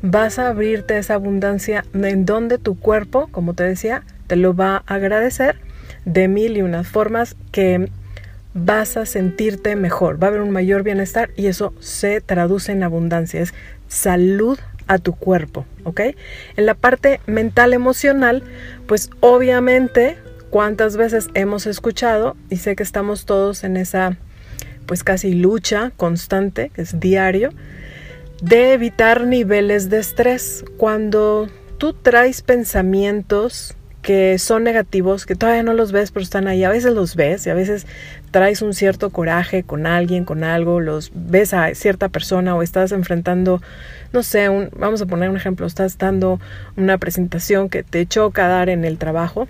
vas 0.03 0.39
a 0.39 0.49
abrirte 0.49 0.99
esa 0.99 1.15
abundancia 1.15 1.85
en 1.95 2.27
donde 2.27 2.59
tu 2.59 2.79
cuerpo, 2.79 3.29
como 3.31 3.55
te 3.55 3.65
decía, 3.65 4.03
te 4.27 4.37
lo 4.37 4.55
va 4.55 4.83
a 4.87 4.95
agradecer 4.95 5.57
de 6.05 6.29
mil 6.29 6.57
y 6.57 6.63
unas 6.63 6.87
formas 6.87 7.37
que 7.53 7.89
vas 8.53 8.97
a 8.97 9.07
sentirte 9.07 9.75
mejor, 9.77 10.23
va 10.23 10.27
a 10.27 10.31
haber 10.31 10.43
un 10.43 10.51
mayor 10.51 10.83
bienestar 10.83 11.31
y 11.37 11.47
eso 11.47 11.73
se 11.81 12.21
traduce 12.21 12.73
en 12.73 12.83
abundancia, 12.83 13.41
es 13.41 13.55
salud 13.89 14.59
a 14.87 14.99
tu 14.99 15.15
cuerpo, 15.15 15.67
¿ok? 15.85 16.01
En 16.57 16.67
la 16.67 16.75
parte 16.75 17.21
mental 17.27 17.73
emocional, 17.73 18.45
pues 18.87 19.11
obviamente 19.21 20.19
cuántas 20.51 20.97
veces 20.97 21.29
hemos 21.35 21.67
escuchado 21.67 22.37
y 22.51 22.59
sé 22.59 22.77
que 22.77 22.83
estamos 22.83 23.25
todos 23.25 23.65
en 23.65 23.77
esa 23.77 24.17
pues 24.87 25.03
casi 25.03 25.35
lucha 25.35 25.93
constante, 25.97 26.71
es 26.77 27.01
diario, 27.01 27.51
de 28.41 28.73
evitar 28.73 29.27
niveles 29.27 29.91
de 29.91 29.99
estrés. 29.99 30.65
Cuando 30.77 31.49
tú 31.79 31.93
traes 31.93 32.43
pensamientos 32.43 33.77
que 34.05 34.39
son 34.39 34.65
negativos, 34.65 35.25
que 35.25 35.35
todavía 35.35 35.63
no 35.63 35.73
los 35.73 35.91
ves, 35.91 36.11
pero 36.11 36.23
están 36.23 36.47
ahí, 36.47 36.63
a 36.63 36.69
veces 36.69 36.93
los 36.93 37.17
ves 37.17 37.47
y 37.47 37.51
a 37.51 37.55
veces 37.55 37.87
traes 38.31 38.61
un 38.61 38.75
cierto 38.75 39.09
coraje 39.09 39.63
con 39.63 39.87
alguien, 39.87 40.27
con 40.27 40.45
algo, 40.45 40.79
los 40.79 41.11
ves 41.15 41.55
a 41.55 41.75
cierta 41.75 42.11
persona 42.11 42.55
o 42.55 42.63
estás 42.63 42.93
enfrentando, 42.93 43.63
no 44.13 44.23
sé, 44.23 44.51
un, 44.51 44.69
vamos 44.77 45.01
a 45.01 45.07
poner 45.07 45.31
un 45.31 45.37
ejemplo, 45.37 45.67
estás 45.67 45.97
dando 45.97 46.39
una 46.77 46.99
presentación 46.99 47.71
que 47.71 47.83
te 47.83 48.05
choca 48.05 48.47
dar 48.47 48.69
en 48.69 48.85
el 48.85 48.99
trabajo 48.99 49.49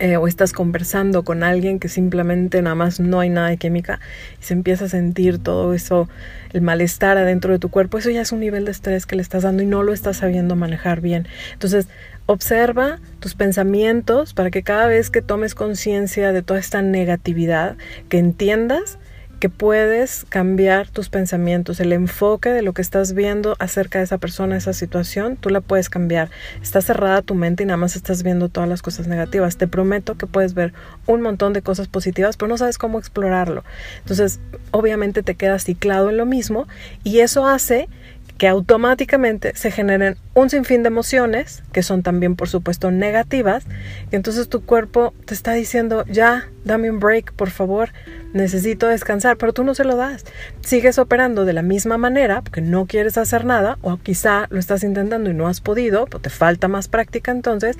eh, 0.00 0.16
o 0.16 0.26
estás 0.26 0.54
conversando 0.54 1.24
con 1.24 1.42
alguien 1.42 1.78
que 1.78 1.90
simplemente 1.90 2.62
nada 2.62 2.74
más 2.74 3.00
no 3.00 3.20
hay 3.20 3.28
nada 3.28 3.48
de 3.48 3.58
química 3.58 4.00
y 4.40 4.44
se 4.44 4.54
empieza 4.54 4.86
a 4.86 4.88
sentir 4.88 5.38
todo 5.38 5.74
eso, 5.74 6.08
el 6.54 6.62
malestar 6.62 7.18
adentro 7.18 7.52
de 7.52 7.58
tu 7.58 7.68
cuerpo, 7.68 7.98
eso 7.98 8.08
ya 8.08 8.22
es 8.22 8.32
un 8.32 8.40
nivel 8.40 8.64
de 8.64 8.70
estrés 8.70 9.04
que 9.04 9.14
le 9.14 9.20
estás 9.20 9.42
dando 9.42 9.62
y 9.62 9.66
no 9.66 9.82
lo 9.82 9.92
estás 9.92 10.16
sabiendo 10.16 10.56
manejar 10.56 11.02
bien. 11.02 11.28
Entonces, 11.52 11.86
observa 12.24 12.98
tus 13.18 13.34
pensamientos 13.34 14.32
para 14.32 14.50
que 14.50 14.62
cada 14.62 14.86
vez 14.86 15.10
que 15.10 15.20
tomes 15.20 15.54
conciencia 15.54 16.32
de 16.32 16.42
toda 16.42 16.60
esta 16.60 16.80
negatividad, 16.80 17.76
que 18.08 18.18
entiendas 18.18 18.98
que 19.40 19.48
puedes 19.48 20.26
cambiar 20.28 20.88
tus 20.88 21.08
pensamientos, 21.08 21.80
el 21.80 21.94
enfoque 21.94 22.50
de 22.50 22.60
lo 22.60 22.74
que 22.74 22.82
estás 22.82 23.14
viendo 23.14 23.56
acerca 23.58 23.98
de 23.98 24.04
esa 24.04 24.18
persona, 24.18 24.56
esa 24.56 24.74
situación, 24.74 25.36
tú 25.36 25.48
la 25.48 25.62
puedes 25.62 25.88
cambiar. 25.88 26.30
Está 26.62 26.82
cerrada 26.82 27.22
tu 27.22 27.34
mente 27.34 27.62
y 27.62 27.66
nada 27.66 27.78
más 27.78 27.96
estás 27.96 28.22
viendo 28.22 28.50
todas 28.50 28.68
las 28.68 28.82
cosas 28.82 29.08
negativas. 29.08 29.56
Te 29.56 29.66
prometo 29.66 30.18
que 30.18 30.26
puedes 30.26 30.52
ver 30.52 30.74
un 31.06 31.22
montón 31.22 31.54
de 31.54 31.62
cosas 31.62 31.88
positivas, 31.88 32.36
pero 32.36 32.48
no 32.48 32.58
sabes 32.58 32.76
cómo 32.76 32.98
explorarlo. 32.98 33.64
Entonces, 34.00 34.40
obviamente 34.72 35.22
te 35.22 35.34
quedas 35.34 35.64
ciclado 35.64 36.10
en 36.10 36.18
lo 36.18 36.26
mismo 36.26 36.68
y 37.02 37.20
eso 37.20 37.46
hace 37.46 37.88
que 38.36 38.48
automáticamente 38.48 39.54
se 39.54 39.70
generen 39.70 40.16
un 40.32 40.48
sinfín 40.48 40.82
de 40.82 40.88
emociones, 40.88 41.62
que 41.72 41.82
son 41.82 42.02
también 42.02 42.36
por 42.36 42.48
supuesto 42.48 42.90
negativas, 42.90 43.64
y 44.10 44.16
entonces 44.16 44.48
tu 44.48 44.62
cuerpo 44.64 45.12
te 45.26 45.34
está 45.34 45.52
diciendo, 45.52 46.06
ya, 46.06 46.48
dame 46.64 46.90
un 46.90 47.00
break, 47.00 47.34
por 47.34 47.50
favor, 47.50 47.90
necesito 48.32 48.86
descansar, 48.86 49.36
pero 49.36 49.52
tú 49.52 49.64
no 49.64 49.74
se 49.74 49.84
lo 49.84 49.96
das. 49.96 50.24
Sigues 50.60 50.98
operando 50.98 51.44
de 51.44 51.52
la 51.52 51.62
misma 51.62 51.98
manera, 51.98 52.42
porque 52.42 52.60
no 52.60 52.86
quieres 52.86 53.18
hacer 53.18 53.44
nada, 53.44 53.78
o 53.82 53.96
quizá 53.96 54.46
lo 54.50 54.58
estás 54.58 54.84
intentando 54.84 55.30
y 55.30 55.34
no 55.34 55.48
has 55.48 55.60
podido, 55.60 56.06
pero 56.06 56.20
te 56.20 56.30
falta 56.30 56.68
más 56.68 56.88
práctica, 56.88 57.30
entonces 57.30 57.76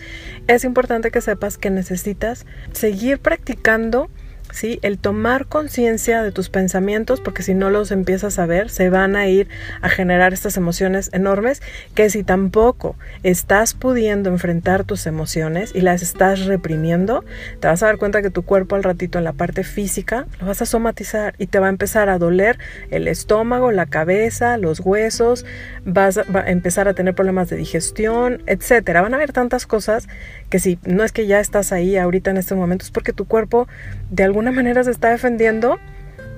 es 0.46 0.64
importante 0.64 1.10
que 1.10 1.20
sepas 1.20 1.58
que 1.58 1.70
necesitas 1.70 2.46
seguir 2.72 3.18
practicando 3.18 4.10
¿sí? 4.52 4.78
El 4.82 4.98
tomar 4.98 5.46
conciencia 5.46 6.22
de 6.22 6.32
tus 6.32 6.48
pensamientos, 6.48 7.20
porque 7.20 7.42
si 7.42 7.54
no 7.54 7.70
los 7.70 7.90
empiezas 7.90 8.38
a 8.38 8.46
ver, 8.46 8.70
se 8.70 8.90
van 8.90 9.16
a 9.16 9.28
ir 9.28 9.48
a 9.80 9.88
generar 9.88 10.32
estas 10.32 10.56
emociones 10.56 11.10
enormes, 11.12 11.62
que 11.94 12.10
si 12.10 12.22
tampoco 12.24 12.96
estás 13.22 13.74
pudiendo 13.74 14.30
enfrentar 14.30 14.84
tus 14.84 15.06
emociones 15.06 15.72
y 15.74 15.80
las 15.80 16.02
estás 16.02 16.46
reprimiendo, 16.46 17.24
te 17.60 17.68
vas 17.68 17.82
a 17.82 17.86
dar 17.86 17.98
cuenta 17.98 18.22
que 18.22 18.30
tu 18.30 18.42
cuerpo 18.42 18.76
al 18.76 18.82
ratito 18.82 19.18
en 19.18 19.24
la 19.24 19.32
parte 19.32 19.64
física 19.64 20.26
lo 20.40 20.46
vas 20.46 20.62
a 20.62 20.66
somatizar 20.66 21.34
y 21.38 21.46
te 21.46 21.58
va 21.58 21.66
a 21.66 21.70
empezar 21.70 22.08
a 22.08 22.18
doler 22.18 22.58
el 22.90 23.08
estómago, 23.08 23.72
la 23.72 23.86
cabeza, 23.86 24.56
los 24.56 24.80
huesos, 24.80 25.44
vas 25.84 26.18
a 26.18 26.24
empezar 26.46 26.88
a 26.88 26.94
tener 26.94 27.14
problemas 27.14 27.50
de 27.50 27.56
digestión, 27.56 28.42
etcétera. 28.46 29.02
Van 29.02 29.14
a 29.14 29.16
haber 29.16 29.32
tantas 29.32 29.66
cosas 29.66 30.08
que 30.48 30.58
si 30.58 30.78
no 30.84 31.04
es 31.04 31.12
que 31.12 31.26
ya 31.26 31.40
estás 31.40 31.72
ahí 31.72 31.96
ahorita 31.96 32.30
en 32.30 32.36
este 32.36 32.54
momento, 32.54 32.84
es 32.84 32.90
porque 32.90 33.12
tu 33.12 33.26
cuerpo 33.26 33.68
de 34.10 34.24
alguna 34.24 34.39
manera 34.42 34.82
se 34.82 34.90
está 34.90 35.10
defendiendo, 35.10 35.78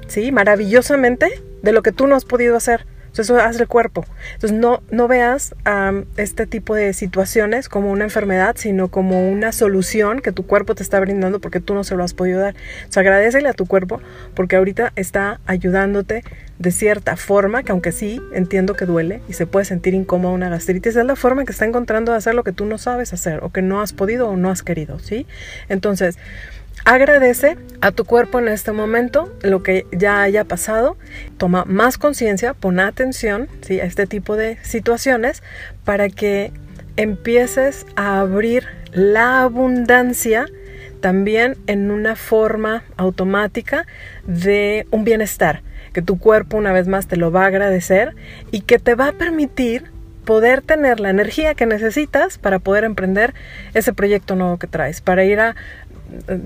¿sí? 0.08 0.32
Maravillosamente 0.32 1.42
de 1.62 1.72
lo 1.72 1.82
que 1.82 1.92
tú 1.92 2.06
no 2.06 2.16
has 2.16 2.24
podido 2.24 2.56
hacer. 2.56 2.86
Eso 3.16 3.36
hace 3.36 3.60
el 3.60 3.68
cuerpo. 3.68 4.06
Entonces, 4.34 4.58
no, 4.58 4.82
no 4.90 5.06
veas 5.06 5.54
este 6.16 6.46
tipo 6.46 6.74
de 6.74 6.94
situaciones 6.94 7.68
como 7.68 7.90
una 7.90 8.04
enfermedad, 8.04 8.56
sino 8.58 8.88
como 8.88 9.30
una 9.30 9.52
solución 9.52 10.20
que 10.20 10.32
tu 10.32 10.46
cuerpo 10.46 10.74
te 10.74 10.82
está 10.82 10.98
brindando 10.98 11.38
porque 11.38 11.60
tú 11.60 11.74
no 11.74 11.84
se 11.84 11.94
lo 11.94 12.04
has 12.04 12.14
podido 12.14 12.40
dar. 12.40 12.54
Entonces, 12.76 12.96
agradecele 12.96 13.48
a 13.50 13.52
tu 13.52 13.66
cuerpo 13.66 14.00
porque 14.34 14.56
ahorita 14.56 14.92
está 14.96 15.40
ayudándote 15.44 16.24
de 16.58 16.70
cierta 16.70 17.16
forma, 17.16 17.62
que 17.64 17.72
aunque 17.72 17.92
sí 17.92 18.20
entiendo 18.32 18.74
que 18.74 18.86
duele 18.86 19.20
y 19.28 19.34
se 19.34 19.46
puede 19.46 19.66
sentir 19.66 19.92
incómoda 19.94 20.32
una 20.32 20.48
gastritis, 20.48 20.96
es 20.96 21.04
la 21.04 21.16
forma 21.16 21.44
que 21.44 21.52
está 21.52 21.66
encontrando 21.66 22.12
de 22.12 22.18
hacer 22.18 22.34
lo 22.34 22.44
que 22.44 22.52
tú 22.52 22.64
no 22.64 22.78
sabes 22.78 23.12
hacer 23.12 23.40
o 23.42 23.50
que 23.50 23.60
no 23.62 23.82
has 23.82 23.92
podido 23.92 24.28
o 24.28 24.36
no 24.36 24.48
has 24.48 24.62
querido, 24.62 25.00
¿sí? 25.00 25.26
Entonces, 25.68 26.18
Agradece 26.84 27.56
a 27.80 27.92
tu 27.92 28.04
cuerpo 28.04 28.40
en 28.40 28.48
este 28.48 28.72
momento 28.72 29.32
lo 29.42 29.62
que 29.62 29.86
ya 29.92 30.22
haya 30.22 30.44
pasado, 30.44 30.96
toma 31.38 31.64
más 31.64 31.96
conciencia, 31.96 32.54
pon 32.54 32.80
atención 32.80 33.48
a 33.68 33.84
este 33.84 34.08
tipo 34.08 34.36
de 34.36 34.58
situaciones 34.62 35.44
para 35.84 36.08
que 36.08 36.52
empieces 36.96 37.86
a 37.94 38.18
abrir 38.18 38.66
la 38.92 39.42
abundancia 39.42 40.46
también 41.00 41.56
en 41.68 41.92
una 41.92 42.16
forma 42.16 42.82
automática 42.96 43.86
de 44.26 44.86
un 44.90 45.04
bienestar, 45.04 45.62
que 45.92 46.02
tu 46.02 46.18
cuerpo 46.18 46.56
una 46.56 46.72
vez 46.72 46.88
más 46.88 47.06
te 47.06 47.16
lo 47.16 47.30
va 47.30 47.44
a 47.44 47.46
agradecer 47.46 48.16
y 48.50 48.62
que 48.62 48.80
te 48.80 48.96
va 48.96 49.08
a 49.08 49.12
permitir 49.12 49.92
poder 50.24 50.62
tener 50.62 51.00
la 51.00 51.10
energía 51.10 51.54
que 51.54 51.66
necesitas 51.66 52.38
para 52.38 52.58
poder 52.58 52.84
emprender 52.84 53.34
ese 53.74 53.92
proyecto 53.92 54.36
nuevo 54.36 54.58
que 54.58 54.66
traes, 54.66 55.00
para 55.00 55.24
ir 55.24 55.40
a 55.40 55.56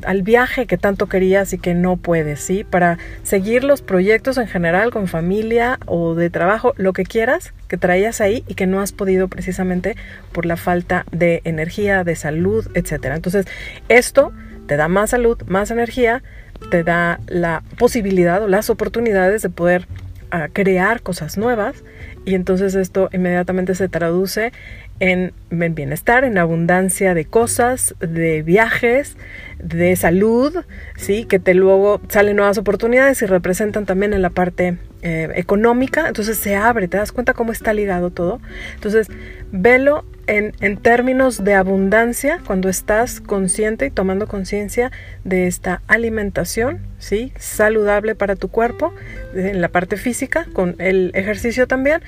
al 0.04 0.22
viaje 0.22 0.66
que 0.66 0.78
tanto 0.78 1.06
querías 1.06 1.52
y 1.52 1.58
que 1.58 1.74
no 1.74 1.96
puedes, 1.96 2.40
¿sí? 2.40 2.64
Para 2.64 2.98
seguir 3.22 3.64
los 3.64 3.82
proyectos 3.82 4.38
en 4.38 4.46
general 4.46 4.90
con 4.90 5.08
familia 5.08 5.78
o 5.86 6.14
de 6.14 6.30
trabajo, 6.30 6.74
lo 6.76 6.92
que 6.92 7.04
quieras 7.04 7.52
que 7.68 7.76
traías 7.76 8.20
ahí 8.20 8.44
y 8.46 8.54
que 8.54 8.66
no 8.66 8.80
has 8.80 8.92
podido 8.92 9.28
precisamente 9.28 9.96
por 10.32 10.46
la 10.46 10.56
falta 10.56 11.04
de 11.10 11.40
energía, 11.44 12.04
de 12.04 12.16
salud, 12.16 12.66
etcétera. 12.74 13.16
Entonces, 13.16 13.46
esto 13.88 14.32
te 14.66 14.76
da 14.76 14.88
más 14.88 15.10
salud, 15.10 15.40
más 15.46 15.70
energía, 15.70 16.22
te 16.70 16.82
da 16.82 17.20
la 17.26 17.62
posibilidad 17.78 18.42
o 18.42 18.48
las 18.48 18.70
oportunidades 18.70 19.42
de 19.42 19.50
poder 19.50 19.86
ah, 20.30 20.48
crear 20.52 21.02
cosas 21.02 21.36
nuevas 21.36 21.84
y 22.24 22.34
entonces 22.34 22.74
esto 22.74 23.08
inmediatamente 23.12 23.74
se 23.74 23.88
traduce 23.88 24.52
en, 24.98 25.32
bienestar, 25.50 26.24
en 26.24 26.38
abundancia 26.38 27.14
de 27.14 27.24
cosas, 27.24 27.94
de 28.00 28.42
viajes, 28.42 29.16
de 29.58 29.96
salud, 29.96 30.54
¿sí? 30.96 31.24
que 31.24 31.38
te 31.38 31.54
luego 31.54 32.00
salen 32.08 32.36
nuevas 32.36 32.58
oportunidades 32.58 33.22
y 33.22 33.26
representan 33.26 33.86
también 33.86 34.12
en 34.12 34.22
la 34.22 34.30
parte 34.30 34.78
eh, 35.02 35.28
económica, 35.34 36.08
entonces 36.08 36.36
se 36.36 36.56
abre, 36.56 36.88
te 36.88 36.96
das 36.96 37.12
cuenta 37.12 37.34
cómo 37.34 37.52
está 37.52 37.72
ligado 37.72 38.10
todo. 38.10 38.40
Entonces, 38.74 39.08
velo 39.52 40.04
en, 40.26 40.52
en 40.60 40.76
términos 40.76 41.44
de 41.44 41.54
abundancia 41.54 42.40
cuando 42.46 42.68
estás 42.68 43.20
consciente 43.20 43.86
y 43.86 43.90
tomando 43.90 44.26
conciencia 44.26 44.90
de 45.24 45.46
esta 45.46 45.82
alimentación, 45.86 46.80
¿sí? 46.98 47.32
saludable 47.38 48.14
para 48.14 48.36
tu 48.36 48.48
cuerpo, 48.48 48.92
en 49.34 49.60
la 49.60 49.68
parte 49.68 49.96
física, 49.96 50.46
con 50.52 50.76
el 50.78 51.12
ejercicio 51.14 51.66
también, 51.66 52.02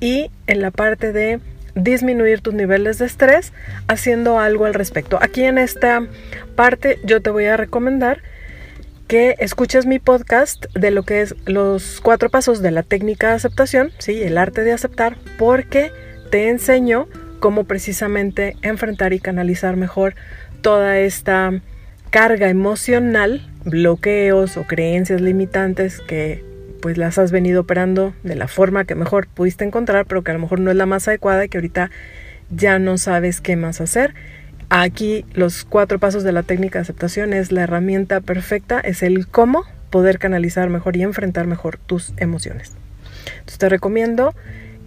y 0.00 0.30
en 0.46 0.60
la 0.60 0.70
parte 0.70 1.12
de 1.12 1.40
disminuir 1.74 2.40
tus 2.40 2.54
niveles 2.54 2.98
de 2.98 3.06
estrés 3.06 3.52
haciendo 3.88 4.38
algo 4.38 4.64
al 4.64 4.74
respecto. 4.74 5.18
Aquí 5.20 5.44
en 5.44 5.58
esta 5.58 6.06
parte 6.56 6.98
yo 7.04 7.20
te 7.20 7.30
voy 7.30 7.46
a 7.46 7.56
recomendar 7.56 8.22
que 9.08 9.36
escuches 9.38 9.84
mi 9.84 9.98
podcast 9.98 10.66
de 10.74 10.90
lo 10.90 11.02
que 11.02 11.20
es 11.20 11.34
los 11.46 12.00
cuatro 12.00 12.30
pasos 12.30 12.62
de 12.62 12.70
la 12.70 12.82
técnica 12.82 13.28
de 13.28 13.34
aceptación, 13.34 13.92
¿sí? 13.98 14.22
el 14.22 14.38
arte 14.38 14.62
de 14.62 14.72
aceptar, 14.72 15.18
porque 15.38 15.92
te 16.30 16.48
enseño 16.48 17.06
cómo 17.38 17.64
precisamente 17.64 18.56
enfrentar 18.62 19.12
y 19.12 19.20
canalizar 19.20 19.76
mejor 19.76 20.14
toda 20.62 20.98
esta 20.98 21.60
carga 22.08 22.48
emocional, 22.48 23.46
bloqueos 23.64 24.56
o 24.56 24.64
creencias 24.64 25.20
limitantes 25.20 26.00
que 26.00 26.42
pues 26.84 26.98
las 26.98 27.16
has 27.16 27.32
venido 27.32 27.62
operando 27.62 28.12
de 28.24 28.34
la 28.34 28.46
forma 28.46 28.84
que 28.84 28.94
mejor 28.94 29.26
pudiste 29.26 29.64
encontrar, 29.64 30.04
pero 30.04 30.22
que 30.22 30.32
a 30.32 30.34
lo 30.34 30.40
mejor 30.40 30.60
no 30.60 30.70
es 30.70 30.76
la 30.76 30.84
más 30.84 31.08
adecuada 31.08 31.42
y 31.42 31.48
que 31.48 31.56
ahorita 31.56 31.90
ya 32.50 32.78
no 32.78 32.98
sabes 32.98 33.40
qué 33.40 33.56
más 33.56 33.80
hacer. 33.80 34.12
Aquí 34.68 35.24
los 35.32 35.64
cuatro 35.64 35.98
pasos 35.98 36.24
de 36.24 36.32
la 36.32 36.42
técnica 36.42 36.78
de 36.78 36.82
aceptación 36.82 37.32
es 37.32 37.52
la 37.52 37.62
herramienta 37.62 38.20
perfecta, 38.20 38.80
es 38.80 39.02
el 39.02 39.26
cómo 39.28 39.64
poder 39.88 40.18
canalizar 40.18 40.68
mejor 40.68 40.98
y 40.98 41.02
enfrentar 41.04 41.46
mejor 41.46 41.78
tus 41.78 42.12
emociones. 42.18 42.72
Entonces 43.28 43.56
te 43.56 43.70
recomiendo 43.70 44.34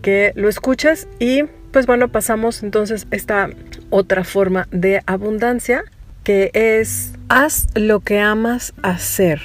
que 0.04 0.34
lo 0.36 0.50
escuches 0.50 1.08
y 1.18 1.46
pues 1.72 1.88
bueno, 1.88 2.10
pasamos 2.10 2.62
entonces 2.62 3.08
esta 3.10 3.50
otra 3.90 4.24
forma 4.24 4.68
de 4.70 5.02
abundancia 5.08 5.84
que 6.24 6.52
es 6.54 7.14
haz 7.28 7.66
lo 7.74 8.02
que 8.02 8.20
amas 8.20 8.76
hacer. 8.84 9.42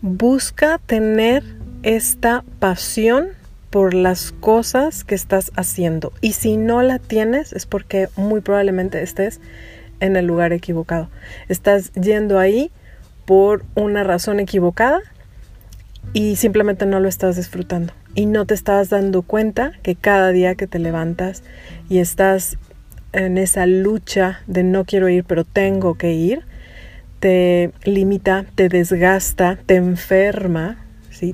Busca 0.00 0.78
tener 0.78 1.57
esta 1.88 2.44
pasión 2.58 3.28
por 3.70 3.94
las 3.94 4.32
cosas 4.32 5.04
que 5.04 5.14
estás 5.14 5.52
haciendo. 5.56 6.12
Y 6.20 6.34
si 6.34 6.58
no 6.58 6.82
la 6.82 6.98
tienes 6.98 7.54
es 7.54 7.64
porque 7.64 8.10
muy 8.14 8.42
probablemente 8.42 9.02
estés 9.02 9.40
en 9.98 10.14
el 10.14 10.26
lugar 10.26 10.52
equivocado. 10.52 11.08
Estás 11.48 11.90
yendo 11.94 12.38
ahí 12.38 12.70
por 13.24 13.64
una 13.74 14.04
razón 14.04 14.38
equivocada 14.38 15.00
y 16.12 16.36
simplemente 16.36 16.84
no 16.84 17.00
lo 17.00 17.08
estás 17.08 17.36
disfrutando. 17.36 17.94
Y 18.14 18.26
no 18.26 18.44
te 18.44 18.52
estás 18.52 18.90
dando 18.90 19.22
cuenta 19.22 19.72
que 19.82 19.96
cada 19.96 20.30
día 20.30 20.56
que 20.56 20.66
te 20.66 20.78
levantas 20.78 21.42
y 21.88 22.00
estás 22.00 22.58
en 23.12 23.38
esa 23.38 23.64
lucha 23.64 24.40
de 24.46 24.62
no 24.62 24.84
quiero 24.84 25.08
ir 25.08 25.24
pero 25.24 25.46
tengo 25.46 25.96
que 25.96 26.12
ir, 26.12 26.44
te 27.18 27.72
limita, 27.84 28.44
te 28.56 28.68
desgasta, 28.68 29.58
te 29.64 29.76
enferma 29.76 30.84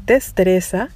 te 0.05 0.15
estresa 0.15 0.89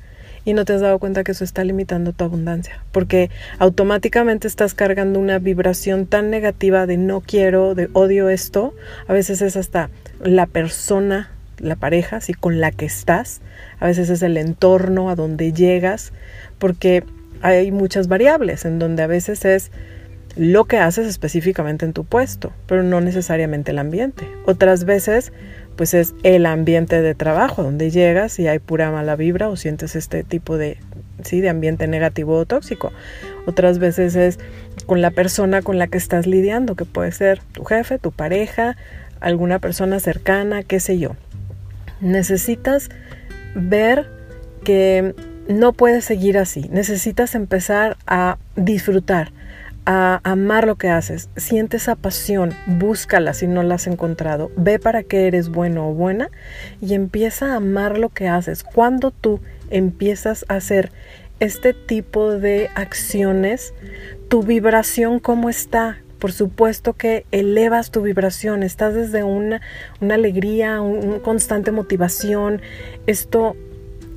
y 0.44 0.54
no 0.54 0.64
te 0.64 0.72
has 0.72 0.80
dado 0.80 0.98
cuenta 0.98 1.24
que 1.24 1.32
eso 1.32 1.44
está 1.44 1.62
limitando 1.62 2.12
tu 2.12 2.24
abundancia, 2.24 2.82
porque 2.92 3.30
automáticamente 3.58 4.48
estás 4.48 4.72
cargando 4.74 5.20
una 5.20 5.38
vibración 5.38 6.06
tan 6.06 6.30
negativa 6.30 6.86
de 6.86 6.96
no 6.96 7.20
quiero, 7.20 7.74
de 7.74 7.90
odio 7.92 8.30
esto, 8.30 8.74
a 9.06 9.12
veces 9.12 9.42
es 9.42 9.56
hasta 9.56 9.90
la 10.22 10.46
persona, 10.46 11.30
la 11.58 11.76
pareja, 11.76 12.20
¿sí? 12.20 12.32
con 12.32 12.60
la 12.60 12.70
que 12.70 12.86
estás, 12.86 13.40
a 13.78 13.86
veces 13.86 14.08
es 14.08 14.22
el 14.22 14.36
entorno 14.36 15.10
a 15.10 15.16
donde 15.16 15.52
llegas, 15.52 16.12
porque 16.58 17.04
hay 17.42 17.70
muchas 17.70 18.08
variables 18.08 18.64
en 18.64 18.78
donde 18.78 19.02
a 19.02 19.06
veces 19.06 19.44
es 19.44 19.70
lo 20.36 20.64
que 20.66 20.78
haces 20.78 21.06
específicamente 21.06 21.84
en 21.84 21.92
tu 21.92 22.04
puesto, 22.04 22.52
pero 22.66 22.82
no 22.82 23.00
necesariamente 23.00 23.72
el 23.72 23.78
ambiente. 23.78 24.28
Otras 24.46 24.84
veces 24.84 25.32
pues 25.78 25.94
es 25.94 26.16
el 26.24 26.44
ambiente 26.44 27.00
de 27.00 27.14
trabajo, 27.14 27.62
donde 27.62 27.90
llegas 27.90 28.40
y 28.40 28.48
hay 28.48 28.58
pura 28.58 28.90
mala 28.90 29.14
vibra 29.14 29.48
o 29.48 29.54
sientes 29.54 29.94
este 29.94 30.24
tipo 30.24 30.58
de, 30.58 30.76
¿sí? 31.22 31.40
de 31.40 31.48
ambiente 31.48 31.86
negativo 31.86 32.36
o 32.36 32.46
tóxico. 32.46 32.92
Otras 33.46 33.78
veces 33.78 34.16
es 34.16 34.40
con 34.86 35.00
la 35.00 35.12
persona 35.12 35.62
con 35.62 35.78
la 35.78 35.86
que 35.86 35.96
estás 35.96 36.26
lidiando, 36.26 36.74
que 36.74 36.84
puede 36.84 37.12
ser 37.12 37.40
tu 37.52 37.62
jefe, 37.62 38.00
tu 38.00 38.10
pareja, 38.10 38.76
alguna 39.20 39.60
persona 39.60 40.00
cercana, 40.00 40.64
qué 40.64 40.80
sé 40.80 40.98
yo. 40.98 41.14
Necesitas 42.00 42.88
ver 43.54 44.10
que 44.64 45.14
no 45.48 45.72
puedes 45.72 46.04
seguir 46.04 46.38
así, 46.38 46.68
necesitas 46.72 47.36
empezar 47.36 47.96
a 48.08 48.36
disfrutar, 48.56 49.30
a 49.90 50.20
amar 50.22 50.66
lo 50.66 50.76
que 50.76 50.90
haces. 50.90 51.30
Siente 51.36 51.78
esa 51.78 51.96
pasión, 51.96 52.52
búscala 52.66 53.32
si 53.32 53.46
no 53.46 53.62
la 53.62 53.76
has 53.76 53.86
encontrado. 53.86 54.52
Ve 54.54 54.78
para 54.78 55.02
qué 55.02 55.26
eres 55.26 55.48
bueno 55.48 55.88
o 55.88 55.94
buena 55.94 56.30
y 56.82 56.92
empieza 56.92 57.52
a 57.52 57.56
amar 57.56 57.96
lo 57.96 58.10
que 58.10 58.28
haces. 58.28 58.64
Cuando 58.64 59.12
tú 59.12 59.40
empiezas 59.70 60.44
a 60.48 60.56
hacer 60.56 60.92
este 61.40 61.72
tipo 61.72 62.32
de 62.32 62.68
acciones, 62.74 63.72
tu 64.28 64.42
vibración 64.42 65.20
cómo 65.20 65.48
está, 65.48 65.96
por 66.18 66.32
supuesto 66.32 66.92
que 66.92 67.24
elevas 67.32 67.90
tu 67.90 68.02
vibración, 68.02 68.62
estás 68.62 68.92
desde 68.92 69.22
una, 69.22 69.62
una 70.02 70.16
alegría, 70.16 70.82
una 70.82 71.20
constante 71.20 71.72
motivación. 71.72 72.60
Esto 73.06 73.56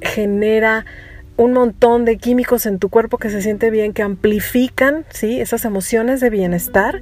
genera 0.01 0.85
un 1.37 1.53
montón 1.53 2.05
de 2.05 2.17
químicos 2.17 2.65
en 2.65 2.79
tu 2.79 2.89
cuerpo 2.89 3.17
que 3.17 3.29
se 3.29 3.41
siente 3.41 3.69
bien, 3.69 3.93
que 3.93 4.03
amplifican 4.03 5.05
¿sí? 5.09 5.41
esas 5.41 5.65
emociones 5.65 6.19
de 6.19 6.29
bienestar 6.29 7.01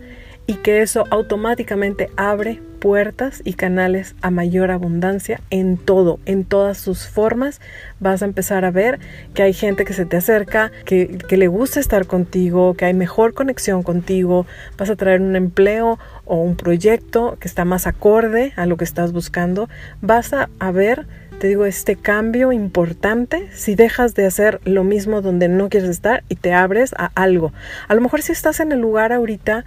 y 0.49 0.55
que 0.55 0.81
eso 0.81 1.03
automáticamente 1.11 2.09
abre 2.17 2.59
puertas 2.79 3.41
y 3.45 3.53
canales 3.53 4.15
a 4.21 4.31
mayor 4.31 4.71
abundancia 4.71 5.41
en 5.51 5.77
todo, 5.77 6.19
en 6.25 6.43
todas 6.43 6.79
sus 6.79 7.07
formas. 7.07 7.61
Vas 7.99 8.23
a 8.23 8.25
empezar 8.25 8.65
a 8.65 8.71
ver 8.71 8.99
que 9.35 9.43
hay 9.43 9.53
gente 9.53 9.85
que 9.85 9.93
se 9.93 10.05
te 10.05 10.17
acerca, 10.17 10.71
que, 10.85 11.19
que, 11.19 11.37
le 11.37 11.47
gusta 11.47 11.79
estar 11.79 12.07
contigo, 12.07 12.73
que 12.73 12.85
hay 12.85 12.95
mejor 12.95 13.35
conexión 13.35 13.83
contigo, 13.83 14.47
vas 14.75 14.89
a 14.89 14.95
traer 14.95 15.21
un 15.21 15.35
empleo 15.35 15.99
o 16.25 16.37
un 16.37 16.55
proyecto 16.55 17.37
que 17.39 17.47
está 17.47 17.63
más 17.63 17.85
acorde 17.85 18.53
a 18.55 18.65
lo 18.65 18.75
que 18.75 18.85
estás 18.85 19.11
buscando. 19.11 19.69
Vas 20.01 20.33
a, 20.33 20.49
a 20.59 20.71
ver 20.71 21.05
te 21.39 21.47
digo, 21.47 21.65
este 21.65 21.95
cambio 21.95 22.52
importante 22.52 23.49
si 23.54 23.75
dejas 23.75 24.13
de 24.13 24.25
hacer 24.25 24.60
lo 24.65 24.84
mismo 24.84 25.21
donde 25.21 25.47
no 25.47 25.69
quieres 25.69 25.89
estar 25.89 26.23
y 26.30 26.36
te 26.36 26.54
abres 26.54 26.93
a 26.97 27.12
algo. 27.15 27.54
A 27.88 27.95
lo 27.95 28.02
mejor 28.02 28.21
si 28.21 28.34
estás 28.34 28.60
en 28.60 28.71
el 28.71 28.80
lugar 28.80 29.13
ahorita 29.13 29.65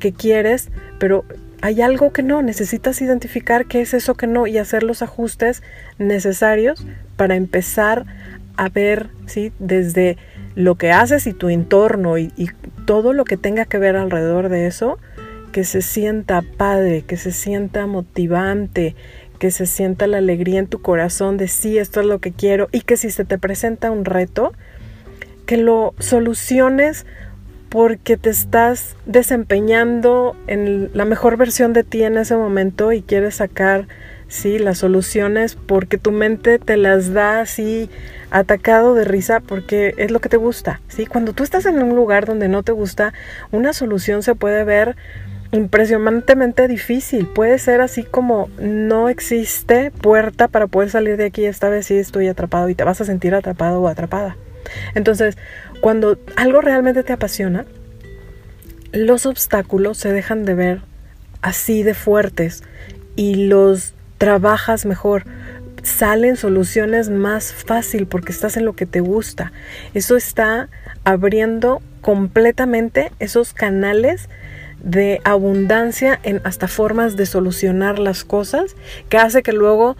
que 0.00 0.12
quieres, 0.12 0.70
pero 0.98 1.24
hay 1.60 1.80
algo 1.80 2.12
que 2.12 2.24
no, 2.24 2.42
necesitas 2.42 3.00
identificar 3.00 3.66
qué 3.66 3.80
es 3.80 3.94
eso 3.94 4.14
que 4.14 4.26
no 4.26 4.48
y 4.48 4.58
hacer 4.58 4.82
los 4.82 5.00
ajustes 5.00 5.62
necesarios 5.98 6.84
para 7.16 7.36
empezar 7.36 8.04
a 8.56 8.68
ver, 8.68 9.08
¿sí? 9.26 9.52
Desde 9.60 10.18
lo 10.56 10.74
que 10.74 10.90
haces 10.90 11.26
y 11.28 11.32
tu 11.32 11.48
entorno 11.48 12.18
y, 12.18 12.32
y 12.36 12.48
todo 12.84 13.12
lo 13.12 13.24
que 13.24 13.36
tenga 13.36 13.64
que 13.64 13.78
ver 13.78 13.96
alrededor 13.96 14.48
de 14.48 14.66
eso, 14.66 14.98
que 15.52 15.62
se 15.64 15.82
sienta 15.82 16.42
padre, 16.42 17.02
que 17.02 17.16
se 17.16 17.30
sienta 17.30 17.86
motivante, 17.86 18.96
que 19.42 19.50
se 19.50 19.66
sienta 19.66 20.06
la 20.06 20.18
alegría 20.18 20.60
en 20.60 20.68
tu 20.68 20.80
corazón 20.80 21.36
de 21.36 21.48
sí, 21.48 21.76
esto 21.76 21.98
es 21.98 22.06
lo 22.06 22.20
que 22.20 22.30
quiero 22.30 22.68
y 22.70 22.82
que 22.82 22.96
si 22.96 23.10
se 23.10 23.24
te 23.24 23.38
presenta 23.38 23.90
un 23.90 24.04
reto, 24.04 24.52
que 25.46 25.56
lo 25.56 25.94
soluciones 25.98 27.06
porque 27.68 28.16
te 28.16 28.30
estás 28.30 28.94
desempeñando 29.04 30.36
en 30.46 30.92
la 30.94 31.04
mejor 31.04 31.36
versión 31.36 31.72
de 31.72 31.82
ti 31.82 32.04
en 32.04 32.18
ese 32.18 32.36
momento 32.36 32.92
y 32.92 33.02
quieres 33.02 33.34
sacar 33.34 33.88
sí 34.28 34.60
las 34.60 34.78
soluciones 34.78 35.56
porque 35.56 35.98
tu 35.98 36.12
mente 36.12 36.60
te 36.60 36.76
las 36.76 37.12
da 37.12 37.40
así 37.40 37.90
atacado 38.30 38.94
de 38.94 39.02
risa 39.02 39.40
porque 39.40 39.94
es 39.96 40.12
lo 40.12 40.20
que 40.20 40.28
te 40.28 40.36
gusta, 40.36 40.80
¿sí? 40.86 41.04
Cuando 41.04 41.32
tú 41.32 41.42
estás 41.42 41.66
en 41.66 41.82
un 41.82 41.96
lugar 41.96 42.26
donde 42.26 42.46
no 42.46 42.62
te 42.62 42.70
gusta, 42.70 43.12
una 43.50 43.72
solución 43.72 44.22
se 44.22 44.36
puede 44.36 44.62
ver 44.62 44.94
impresionantemente 45.52 46.66
difícil. 46.66 47.28
Puede 47.28 47.58
ser 47.58 47.80
así 47.82 48.02
como 48.02 48.48
no 48.58 49.08
existe 49.08 49.90
puerta 49.90 50.48
para 50.48 50.66
poder 50.66 50.90
salir 50.90 51.16
de 51.16 51.26
aquí. 51.26 51.44
Esta 51.44 51.68
vez 51.68 51.86
sí 51.86 51.96
estoy 51.96 52.26
atrapado 52.28 52.68
y 52.68 52.74
te 52.74 52.84
vas 52.84 53.00
a 53.00 53.04
sentir 53.04 53.34
atrapado 53.34 53.80
o 53.80 53.88
atrapada. 53.88 54.36
Entonces, 54.94 55.36
cuando 55.80 56.18
algo 56.36 56.60
realmente 56.62 57.02
te 57.02 57.12
apasiona, 57.12 57.66
los 58.92 59.26
obstáculos 59.26 59.98
se 59.98 60.12
dejan 60.12 60.44
de 60.44 60.54
ver 60.54 60.80
así 61.42 61.82
de 61.82 61.94
fuertes 61.94 62.62
y 63.14 63.46
los 63.46 63.94
trabajas 64.18 64.86
mejor. 64.86 65.24
Salen 65.82 66.36
soluciones 66.36 67.10
más 67.10 67.52
fácil 67.52 68.06
porque 68.06 68.32
estás 68.32 68.56
en 68.56 68.64
lo 68.64 68.74
que 68.74 68.86
te 68.86 69.00
gusta. 69.00 69.52
Eso 69.92 70.16
está 70.16 70.68
abriendo 71.04 71.82
completamente 72.00 73.12
esos 73.18 73.52
canales 73.52 74.28
de 74.82 75.20
abundancia 75.24 76.18
en 76.22 76.40
hasta 76.44 76.68
formas 76.68 77.16
de 77.16 77.26
solucionar 77.26 77.98
las 77.98 78.24
cosas 78.24 78.76
que 79.08 79.18
hace 79.18 79.42
que 79.42 79.52
luego 79.52 79.96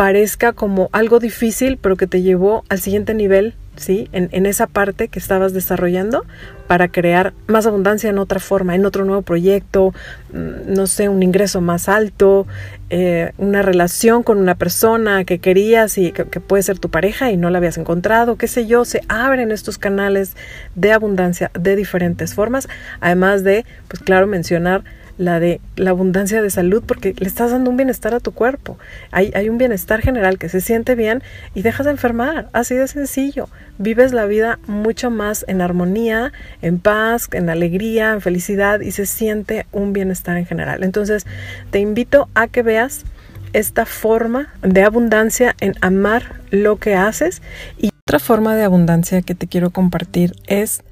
parezca 0.00 0.54
como 0.54 0.88
algo 0.92 1.18
difícil 1.18 1.76
pero 1.76 1.94
que 1.94 2.06
te 2.06 2.22
llevó 2.22 2.64
al 2.70 2.80
siguiente 2.80 3.12
nivel 3.12 3.54
¿sí? 3.76 4.08
En, 4.12 4.46
esa 4.46 4.66
parte 4.66 5.08
que 5.08 5.18
estabas 5.18 5.52
desarrollando 5.52 6.24
para 6.66 6.88
crear 6.88 7.34
más 7.48 7.66
abundancia 7.66 8.08
en 8.08 8.16
otra 8.16 8.40
forma, 8.40 8.74
en 8.74 8.86
otro 8.86 9.04
nuevo 9.04 9.20
proyecto, 9.20 9.92
mm, 10.32 10.72
no 10.72 10.86
sé, 10.86 11.10
un 11.10 11.22
ingreso 11.22 11.60
más 11.60 11.86
alto, 11.90 12.46
eh, 12.88 13.32
una 13.36 13.60
relación 13.60 14.22
con 14.22 14.38
una 14.38 14.54
persona 14.54 15.24
que 15.24 15.38
querías 15.38 15.98
y 15.98 16.12
que, 16.12 16.24
que, 16.24 16.40
puede 16.40 16.62
ser 16.62 16.78
tu 16.78 16.88
pareja 16.88 17.30
y 17.30 17.36
no 17.36 17.50
la 17.50 17.58
habías 17.58 17.76
encontrado, 17.76 18.36
qué 18.36 18.48
sé 18.48 18.66
yo, 18.66 18.86
se 18.86 19.02
abren 19.08 19.52
estos 19.52 19.76
canales 19.76 20.34
de 20.76 20.92
abundancia 20.92 21.50
de 21.52 21.76
diferentes 21.76 22.34
formas, 22.34 22.70
además 23.00 23.44
de, 23.44 23.66
pues 23.86 24.02
claro, 24.02 24.26
mencionar 24.26 24.82
la 25.20 25.38
de 25.38 25.60
la 25.76 25.90
abundancia 25.90 26.40
de 26.40 26.48
salud, 26.48 26.82
porque 26.84 27.14
le 27.18 27.26
estás 27.26 27.50
dando 27.50 27.70
un 27.70 27.76
bienestar 27.76 28.14
a 28.14 28.20
tu 28.20 28.32
cuerpo. 28.32 28.78
Hay, 29.10 29.30
hay 29.34 29.50
un 29.50 29.58
bienestar 29.58 30.00
general 30.00 30.38
que 30.38 30.48
se 30.48 30.62
siente 30.62 30.94
bien 30.94 31.22
y 31.54 31.60
dejas 31.60 31.84
de 31.84 31.92
enfermar, 31.92 32.48
así 32.54 32.74
de 32.74 32.88
sencillo. 32.88 33.48
Vives 33.76 34.12
la 34.12 34.24
vida 34.24 34.58
mucho 34.66 35.10
más 35.10 35.44
en 35.46 35.60
armonía, 35.60 36.32
en 36.62 36.78
paz, 36.78 37.28
en 37.32 37.50
alegría, 37.50 38.12
en 38.12 38.22
felicidad 38.22 38.80
y 38.80 38.92
se 38.92 39.04
siente 39.04 39.66
un 39.72 39.92
bienestar 39.92 40.38
en 40.38 40.46
general. 40.46 40.82
Entonces, 40.82 41.26
te 41.70 41.80
invito 41.80 42.30
a 42.34 42.48
que 42.48 42.62
veas 42.62 43.04
esta 43.52 43.84
forma 43.84 44.54
de 44.62 44.84
abundancia 44.84 45.54
en 45.60 45.74
amar 45.82 46.40
lo 46.50 46.76
que 46.76 46.94
haces 46.94 47.42
y 47.76 47.90
otra 48.06 48.20
forma 48.20 48.56
de 48.56 48.64
abundancia 48.64 49.20
que 49.20 49.34
te 49.34 49.48
quiero 49.48 49.68
compartir 49.68 50.32
es 50.46 50.82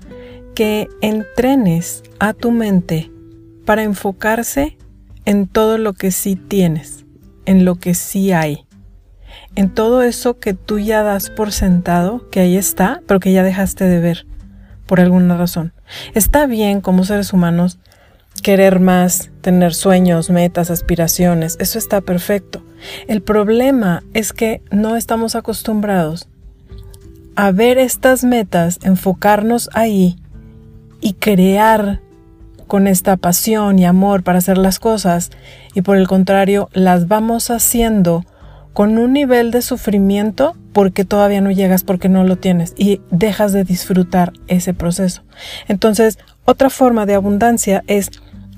que 0.55 0.89
entrenes 1.01 2.03
a 2.21 2.35
tu 2.35 2.51
mente 2.51 3.11
para 3.69 3.83
enfocarse 3.83 4.79
en 5.27 5.47
todo 5.47 5.77
lo 5.77 5.93
que 5.93 6.11
sí 6.11 6.37
tienes, 6.37 7.05
en 7.45 7.67
lo 7.67 7.75
que 7.75 7.93
sí 7.93 8.33
hay, 8.33 8.65
en 9.57 9.69
todo 9.69 10.01
eso 10.01 10.39
que 10.39 10.55
tú 10.55 10.79
ya 10.79 11.03
das 11.03 11.29
por 11.29 11.53
sentado, 11.53 12.31
que 12.31 12.41
ahí 12.41 12.57
está, 12.57 13.03
pero 13.07 13.21
que 13.21 13.31
ya 13.31 13.43
dejaste 13.43 13.85
de 13.85 14.01
ver 14.01 14.27
por 14.87 15.01
alguna 15.01 15.37
razón. 15.37 15.75
Está 16.15 16.47
bien 16.47 16.81
como 16.81 17.05
seres 17.05 17.35
humanos 17.35 17.79
querer 18.43 18.81
más, 18.81 19.29
tener 19.43 19.75
sueños, 19.75 20.31
metas, 20.31 20.71
aspiraciones, 20.71 21.59
eso 21.61 21.79
está 21.79 22.01
perfecto. 22.01 22.65
El 23.07 23.21
problema 23.21 24.03
es 24.15 24.33
que 24.33 24.63
no 24.71 24.97
estamos 24.97 25.35
acostumbrados 25.35 26.27
a 27.37 27.53
ver 27.53 27.77
estas 27.77 28.25
metas, 28.25 28.79
enfocarnos 28.83 29.69
ahí 29.75 30.17
y 31.03 31.13
crear 31.13 32.01
con 32.69 32.87
esta 32.87 33.17
pasión 33.17 33.79
y 33.79 33.87
amor 33.87 34.23
para 34.23 34.39
hacer 34.39 34.59
las 34.59 34.79
cosas 34.79 35.31
y 35.75 35.83
por 35.83 35.97
el 35.97 36.07
contrario 36.07 36.69
las 36.73 37.09
vamos 37.09 37.51
haciendo 37.51 38.25
con 38.73 38.97
un 38.99 39.13
nivel 39.13 39.51
de 39.51 39.63
sufrimiento 39.63 40.55
porque 40.73 41.05
todavía 41.05 41.41
no 41.41 41.51
llegas, 41.51 41.83
porque 41.83 42.09
no 42.09 42.23
lo 42.23 42.37
tienes 42.37 42.75
y 42.77 43.01
dejas 43.11 43.53
de 43.53 43.65
disfrutar 43.65 44.33
ese 44.47 44.75
proceso. 44.75 45.23
Entonces, 45.67 46.19
otra 46.45 46.71
forma 46.71 47.05
de 47.05 47.15
abundancia 47.15 47.83
es 47.89 48.11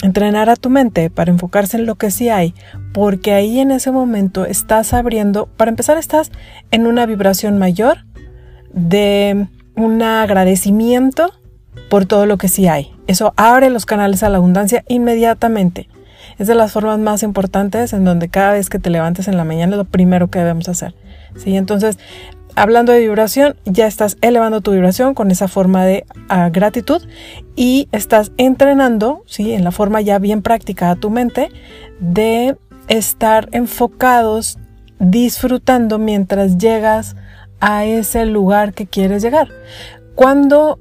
entrenar 0.03 0.51
a 0.51 0.57
tu 0.57 0.69
mente 0.69 1.09
para 1.09 1.31
enfocarse 1.31 1.79
en 1.79 1.87
lo 1.87 1.95
que 1.95 2.11
sí 2.11 2.29
hay, 2.29 2.55
porque 2.93 3.33
ahí 3.33 3.61
en 3.61 3.71
ese 3.71 3.91
momento 3.91 4.45
estás 4.45 4.93
abriendo, 4.93 5.47
para 5.47 5.71
empezar 5.71 5.97
estás 5.97 6.31
en 6.71 6.87
una 6.87 7.07
vibración 7.07 7.59
mayor 7.59 8.05
de 8.75 9.47
un 9.75 10.03
agradecimiento 10.03 11.33
por 11.89 12.07
todo 12.07 12.27
lo 12.27 12.39
que 12.39 12.49
sí 12.49 12.69
hay. 12.69 12.93
Eso 13.11 13.35
abre 13.35 13.71
los 13.71 13.87
canales 13.87 14.23
a 14.23 14.29
la 14.29 14.37
abundancia 14.37 14.85
inmediatamente. 14.87 15.89
Es 16.39 16.47
de 16.47 16.55
las 16.55 16.71
formas 16.71 17.01
más 17.01 17.25
importantes 17.25 17.93
en 17.93 18.05
donde 18.05 18.29
cada 18.29 18.53
vez 18.53 18.71
que 18.71 18.79
te 18.79 18.89
levantes 18.89 19.27
en 19.27 19.37
la 19.37 19.43
mañana 19.43 19.73
es 19.73 19.79
lo 19.79 19.85
primero 19.85 20.31
que 20.31 20.39
debemos 20.39 20.69
hacer. 20.69 20.95
¿sí? 21.35 21.57
Entonces, 21.57 21.99
hablando 22.55 22.93
de 22.93 23.01
vibración, 23.01 23.57
ya 23.65 23.89
estás 23.89 24.17
elevando 24.21 24.61
tu 24.61 24.71
vibración 24.71 25.15
con 25.15 25.33
esa 25.33 25.49
forma 25.49 25.85
de 25.85 26.05
ah, 26.29 26.51
gratitud 26.51 27.03
y 27.57 27.89
estás 27.91 28.31
entrenando, 28.37 29.25
¿sí? 29.27 29.55
en 29.55 29.65
la 29.65 29.73
forma 29.73 30.01
ya 30.03 30.21
bien 30.21 30.41
práctica 30.41 30.93
a 30.93 30.95
tu 30.95 31.11
mente, 31.11 31.49
de 31.99 32.57
estar 32.87 33.49
enfocados, 33.51 34.57
disfrutando 35.01 35.99
mientras 35.99 36.59
llegas 36.59 37.17
a 37.59 37.85
ese 37.87 38.25
lugar 38.25 38.73
que 38.73 38.87
quieres 38.87 39.21
llegar. 39.21 39.49
Cuando 40.15 40.79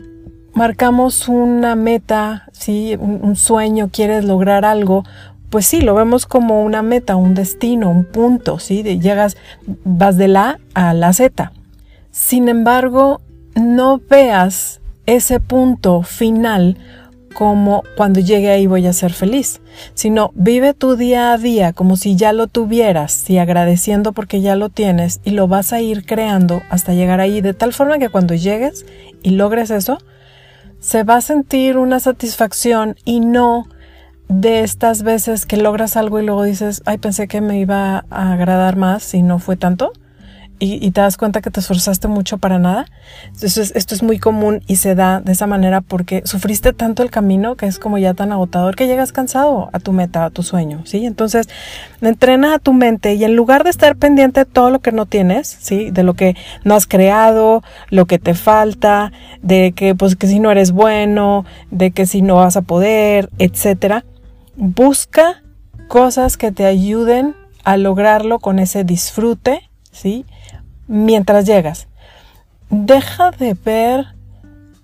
marcamos 0.53 1.27
una 1.27 1.75
meta, 1.75 2.47
¿sí? 2.51 2.95
Un, 2.99 3.35
sueño, 3.35 3.89
quieres 3.91 4.25
lograr 4.25 4.65
algo, 4.65 5.03
pues 5.49 5.65
sí, 5.65 5.81
lo 5.81 5.95
vemos 5.95 6.25
como 6.25 6.63
una 6.63 6.81
meta, 6.81 7.15
un 7.15 7.33
destino, 7.33 7.89
un 7.89 8.05
punto, 8.05 8.59
¿sí? 8.59 8.83
Llegas, 8.83 9.38
vas 9.83 10.17
de 10.17 10.27
la 10.27 10.59
A 10.73 10.89
a 10.89 10.93
la 10.93 11.13
Z. 11.13 11.51
Sin 12.12 12.49
embargo, 12.49 13.21
no 13.55 13.99
veas 14.09 14.79
ese 15.05 15.39
punto 15.39 16.03
final 16.03 16.77
como 17.33 17.83
cuando 17.95 18.19
llegue 18.19 18.49
ahí 18.49 18.67
voy 18.67 18.85
a 18.88 18.93
ser 18.93 19.13
feliz, 19.13 19.62
sino 19.93 20.31
vive 20.35 20.73
tu 20.73 20.95
día 20.95 21.31
a 21.31 21.38
día 21.38 21.73
como 21.73 21.95
si 21.95 22.15
ya 22.15 22.33
lo 22.33 22.47
tuvieras 22.47 23.29
y 23.29 23.38
agradeciendo 23.38 24.13
porque 24.13 24.41
ya 24.41 24.55
lo 24.55 24.69
tienes 24.69 25.21
y 25.23 25.31
lo 25.31 25.47
vas 25.47 25.71
a 25.71 25.81
ir 25.81 26.05
creando 26.05 26.62
hasta 26.69 26.93
llegar 26.93 27.19
ahí 27.19 27.41
de 27.41 27.53
tal 27.53 27.73
forma 27.73 27.99
que 27.99 28.09
cuando 28.09 28.35
llegues 28.35 28.85
y 29.23 29.31
logres 29.31 29.69
eso, 29.69 29.99
se 30.79 31.03
va 31.03 31.17
a 31.17 31.21
sentir 31.21 31.77
una 31.77 31.99
satisfacción 31.99 32.95
y 33.05 33.19
no 33.19 33.67
de 34.27 34.61
estas 34.61 35.03
veces 35.03 35.45
que 35.45 35.57
logras 35.57 35.97
algo 35.97 36.19
y 36.19 36.25
luego 36.25 36.43
dices, 36.43 36.83
ay, 36.85 36.99
pensé 36.99 37.27
que 37.27 37.41
me 37.41 37.59
iba 37.59 38.05
a 38.09 38.33
agradar 38.33 38.75
más 38.75 39.13
y 39.13 39.23
no 39.23 39.39
fue 39.39 39.57
tanto 39.57 39.91
y, 40.59 40.91
te 40.91 41.01
das 41.01 41.17
cuenta 41.17 41.41
que 41.41 41.51
te 41.51 41.61
esforzaste 41.61 42.07
mucho 42.07 42.37
para 42.37 42.59
nada. 42.59 42.85
Entonces, 43.27 43.71
esto 43.75 43.95
es 43.95 44.03
muy 44.03 44.19
común 44.19 44.61
y 44.67 44.75
se 44.75 44.93
da 44.93 45.21
de 45.21 45.31
esa 45.31 45.47
manera 45.47 45.81
porque 45.81 46.21
sufriste 46.25 46.73
tanto 46.73 47.01
el 47.01 47.09
camino 47.09 47.55
que 47.55 47.65
es 47.65 47.79
como 47.79 47.97
ya 47.97 48.13
tan 48.13 48.31
agotador 48.31 48.75
que 48.75 48.87
llegas 48.87 49.11
cansado 49.11 49.69
a 49.71 49.79
tu 49.79 49.93
meta, 49.93 50.25
a 50.25 50.29
tu 50.29 50.43
sueño, 50.43 50.81
¿sí? 50.85 51.05
Entonces, 51.05 51.47
entrena 52.01 52.55
a 52.55 52.59
tu 52.59 52.73
mente 52.73 53.13
y 53.13 53.23
en 53.23 53.35
lugar 53.35 53.63
de 53.63 53.69
estar 53.69 53.95
pendiente 53.95 54.41
de 54.41 54.45
todo 54.45 54.69
lo 54.69 54.79
que 54.79 54.91
no 54.91 55.05
tienes, 55.05 55.57
¿sí? 55.59 55.91
De 55.91 56.03
lo 56.03 56.13
que 56.13 56.35
no 56.63 56.75
has 56.75 56.87
creado, 56.87 57.63
lo 57.89 58.05
que 58.05 58.19
te 58.19 58.33
falta, 58.33 59.11
de 59.41 59.73
que, 59.75 59.95
pues, 59.95 60.15
que 60.15 60.27
si 60.27 60.39
no 60.39 60.51
eres 60.51 60.71
bueno, 60.71 61.45
de 61.71 61.91
que 61.91 62.05
si 62.05 62.21
no 62.21 62.35
vas 62.35 62.57
a 62.57 62.61
poder, 62.61 63.29
etcétera, 63.39 64.03
busca 64.57 65.41
cosas 65.87 66.37
que 66.37 66.51
te 66.51 66.65
ayuden 66.65 67.35
a 67.63 67.77
lograrlo 67.77 68.39
con 68.39 68.59
ese 68.59 68.83
disfrute, 68.83 69.69
¿sí? 69.91 70.25
Mientras 70.89 71.45
llegas. 71.45 71.88
Deja 72.69 73.32
de 73.32 73.54
ver 73.54 74.19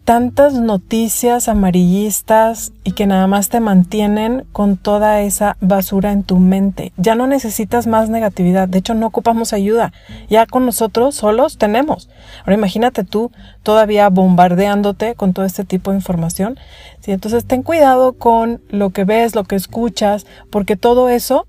tantas 0.05 0.53
noticias 0.53 1.49
amarillistas 1.49 2.71
y 2.83 2.91
que 2.91 3.07
nada 3.07 3.25
más 3.25 3.49
te 3.49 3.59
mantienen 3.59 4.45
con 4.51 4.77
toda 4.77 5.21
esa 5.21 5.57
basura 5.61 6.11
en 6.11 6.21
tu 6.21 6.37
mente. 6.37 6.93
Ya 6.95 7.15
no 7.15 7.25
necesitas 7.25 7.87
más 7.87 8.09
negatividad, 8.09 8.67
de 8.67 8.77
hecho 8.77 8.93
no 8.93 9.07
ocupamos 9.07 9.51
ayuda, 9.51 9.93
ya 10.29 10.45
con 10.45 10.63
nosotros 10.63 11.15
solos 11.15 11.57
tenemos. 11.57 12.07
Ahora 12.41 12.53
imagínate 12.53 13.03
tú 13.03 13.31
todavía 13.63 14.07
bombardeándote 14.09 15.15
con 15.15 15.33
todo 15.33 15.43
este 15.43 15.65
tipo 15.65 15.89
de 15.89 15.97
información. 15.97 16.59
¿sí? 16.99 17.11
Entonces 17.11 17.45
ten 17.45 17.63
cuidado 17.63 18.13
con 18.13 18.61
lo 18.69 18.91
que 18.91 19.05
ves, 19.05 19.33
lo 19.33 19.43
que 19.43 19.55
escuchas, 19.55 20.27
porque 20.51 20.75
todo 20.75 21.09
eso 21.09 21.47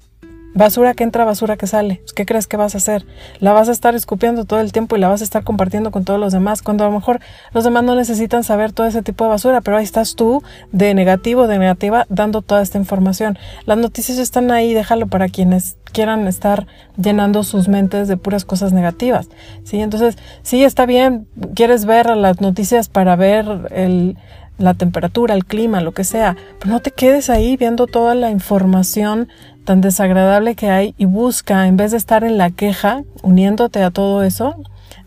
basura 0.57 0.95
que 0.95 1.05
entra, 1.05 1.25
basura 1.25 1.57
que 1.57 1.66
sale. 1.66 1.97
Pues, 2.03 2.12
¿Qué 2.14 2.27
crees 2.27 2.47
que 2.47 2.57
vas 2.57 2.75
a 2.75 2.79
hacer? 2.79 3.07
La 3.38 3.53
vas 3.53 3.69
a 3.69 3.73
estar 3.73 3.95
escupiendo 3.95 4.45
todo 4.45 4.61
el 4.61 4.73
tiempo 4.73 4.97
y 4.97 4.99
la 4.99 5.09
vas 5.09 5.21
a 5.21 5.25
estar 5.25 5.45
compartiendo 5.45 5.90
con 5.90 6.05
todos 6.05 6.19
los 6.19 6.33
demás, 6.33 6.62
cuando 6.62 6.85
a 6.85 6.88
lo 6.88 6.95
mejor 6.95 7.21
los 7.53 7.62
demás 7.62 7.85
no 7.85 7.95
necesitan 7.95 8.42
saber 8.42 8.73
todo 8.73 8.87
ese 8.87 9.03
tipo 9.03 9.25
de 9.25 9.31
basura, 9.31 9.61
pero 9.61 9.77
ahí 9.77 9.85
estás 9.85 10.16
tú 10.16 10.42
de 10.73 10.95
negativo, 10.95 11.47
de 11.47 11.59
negativa, 11.59 12.07
dando 12.09 12.42
toda 12.42 12.62
esta 12.62 12.79
información. 12.79 13.38
Las 13.66 13.79
noticias 13.79 14.19
están 14.19 14.51
ahí, 14.51 14.73
déjalo 14.75 15.07
para 15.07 15.29
quienes 15.29 15.77
quieran 15.92 16.27
estar 16.27 16.66
llenando 16.97 17.42
sus 17.42 17.69
mentes 17.69 18.09
de 18.09 18.16
puras 18.16 18.45
cosas 18.45 18.73
negativas. 18.73 19.29
Sí, 19.64 19.81
entonces, 19.81 20.16
sí, 20.42 20.64
está 20.64 20.87
bien, 20.87 21.29
quieres 21.55 21.85
ver 21.85 22.16
las 22.16 22.40
noticias 22.40 22.88
para 22.88 23.14
ver 23.14 23.69
el 23.71 24.16
la 24.59 24.75
temperatura, 24.75 25.35
el 25.35 25.45
clima, 25.45 25.81
lo 25.81 25.92
que 25.92 26.05
sea, 26.05 26.37
pero 26.59 26.73
no 26.73 26.81
te 26.81 26.90
quedes 26.90 27.29
ahí 27.29 27.57
viendo 27.57 27.87
toda 27.87 28.14
la 28.14 28.31
información 28.31 29.29
tan 29.66 29.83
desagradable 29.83 30.55
que 30.55 30.70
hay 30.70 30.94
y 30.96 31.05
busca, 31.05 31.66
en 31.66 31.76
vez 31.76 31.90
de 31.90 31.98
estar 31.98 32.24
en 32.24 32.38
la 32.38 32.50
queja, 32.50 33.02
uniéndote 33.22 33.83
a 33.83 33.90
todo 33.90 34.22
eso, 34.22 34.55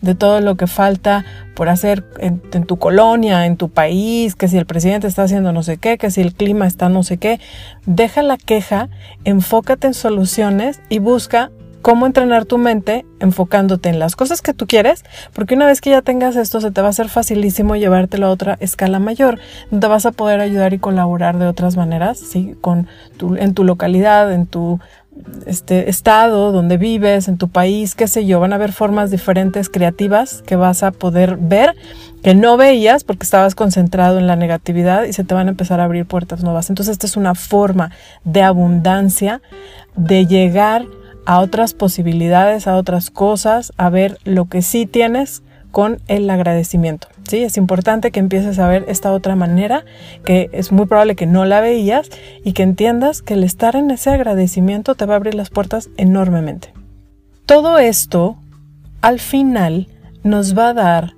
de 0.02 0.14
todo 0.14 0.40
lo 0.40 0.56
que 0.56 0.66
falta 0.66 1.24
por 1.54 1.68
hacer 1.68 2.04
en, 2.18 2.40
tu 2.66 2.78
colonia, 2.78 3.46
en 3.46 3.56
tu 3.56 3.70
país, 3.70 4.36
que 4.36 4.48
si 4.48 4.58
el 4.58 4.66
presidente 4.66 5.06
está 5.06 5.24
haciendo 5.24 5.52
no 5.52 5.62
sé 5.62 5.78
qué, 5.78 5.98
que 5.98 6.10
si 6.10 6.20
el 6.20 6.34
clima 6.34 6.66
está 6.66 6.88
no 6.88 7.02
sé 7.02 7.16
qué, 7.16 7.40
deja 7.86 8.22
la 8.22 8.36
queja, 8.36 8.90
enfócate 9.24 9.88
en 9.88 9.94
soluciones 9.94 10.80
y 10.90 10.98
busca 11.00 11.50
cómo 11.82 12.06
entrenar 12.06 12.44
tu 12.44 12.58
mente 12.58 13.04
enfocándote 13.20 13.88
en 13.88 13.98
las 13.98 14.16
cosas 14.16 14.42
que 14.42 14.54
tú 14.54 14.66
quieres, 14.66 15.04
porque 15.32 15.54
una 15.54 15.66
vez 15.66 15.80
que 15.80 15.90
ya 15.90 16.02
tengas 16.02 16.36
esto 16.36 16.60
se 16.60 16.70
te 16.70 16.80
va 16.80 16.88
a 16.88 16.90
hacer 16.90 17.08
facilísimo 17.08 17.76
llevártelo 17.76 18.26
a 18.26 18.30
otra 18.30 18.56
escala 18.60 18.98
mayor, 18.98 19.38
donde 19.70 19.88
vas 19.88 20.06
a 20.06 20.12
poder 20.12 20.40
ayudar 20.40 20.72
y 20.74 20.78
colaborar 20.78 21.38
de 21.38 21.46
otras 21.46 21.76
maneras, 21.76 22.18
¿sí? 22.18 22.54
Con 22.60 22.88
tu, 23.16 23.36
en 23.36 23.54
tu 23.54 23.64
localidad, 23.64 24.32
en 24.32 24.46
tu 24.46 24.80
este 25.46 25.90
estado 25.90 26.52
donde 26.52 26.76
vives, 26.76 27.28
en 27.28 27.36
tu 27.36 27.48
país, 27.48 27.94
qué 27.94 28.06
sé 28.06 28.26
yo, 28.26 28.40
van 28.40 28.52
a 28.52 28.56
haber 28.56 28.72
formas 28.72 29.10
diferentes 29.10 29.68
creativas 29.68 30.42
que 30.42 30.56
vas 30.56 30.82
a 30.82 30.92
poder 30.92 31.36
ver 31.36 31.74
que 32.22 32.34
no 32.34 32.56
veías 32.56 33.04
porque 33.04 33.24
estabas 33.24 33.54
concentrado 33.54 34.18
en 34.18 34.26
la 34.26 34.36
negatividad 34.36 35.04
y 35.04 35.12
se 35.12 35.24
te 35.24 35.34
van 35.34 35.48
a 35.48 35.50
empezar 35.50 35.80
a 35.80 35.84
abrir 35.84 36.06
puertas 36.06 36.42
nuevas. 36.42 36.68
Entonces, 36.70 36.92
esta 36.92 37.06
es 37.06 37.16
una 37.16 37.34
forma 37.34 37.90
de 38.24 38.42
abundancia, 38.42 39.42
de 39.96 40.26
llegar 40.26 40.82
a 40.82 40.86
otras 41.26 41.74
posibilidades, 41.74 42.66
a 42.66 42.76
otras 42.76 43.10
cosas, 43.10 43.72
a 43.76 43.90
ver 43.90 44.18
lo 44.24 44.46
que 44.46 44.62
sí 44.62 44.86
tienes 44.86 45.42
con 45.70 46.00
el 46.08 46.28
agradecimiento. 46.28 47.08
Sí, 47.28 47.44
es 47.44 47.56
importante 47.56 48.10
que 48.10 48.20
empieces 48.20 48.58
a 48.58 48.66
ver 48.66 48.84
esta 48.88 49.12
otra 49.12 49.36
manera, 49.36 49.84
que 50.24 50.50
es 50.52 50.72
muy 50.72 50.86
probable 50.86 51.14
que 51.14 51.26
no 51.26 51.44
la 51.44 51.60
veías 51.60 52.10
y 52.44 52.52
que 52.52 52.64
entiendas 52.64 53.22
que 53.22 53.34
el 53.34 53.44
estar 53.44 53.76
en 53.76 53.90
ese 53.90 54.10
agradecimiento 54.10 54.96
te 54.96 55.06
va 55.06 55.14
a 55.14 55.16
abrir 55.16 55.34
las 55.34 55.50
puertas 55.50 55.90
enormemente. 55.96 56.72
Todo 57.46 57.78
esto, 57.78 58.36
al 59.00 59.20
final, 59.20 59.88
nos 60.24 60.58
va 60.58 60.70
a 60.70 60.74
dar 60.74 61.14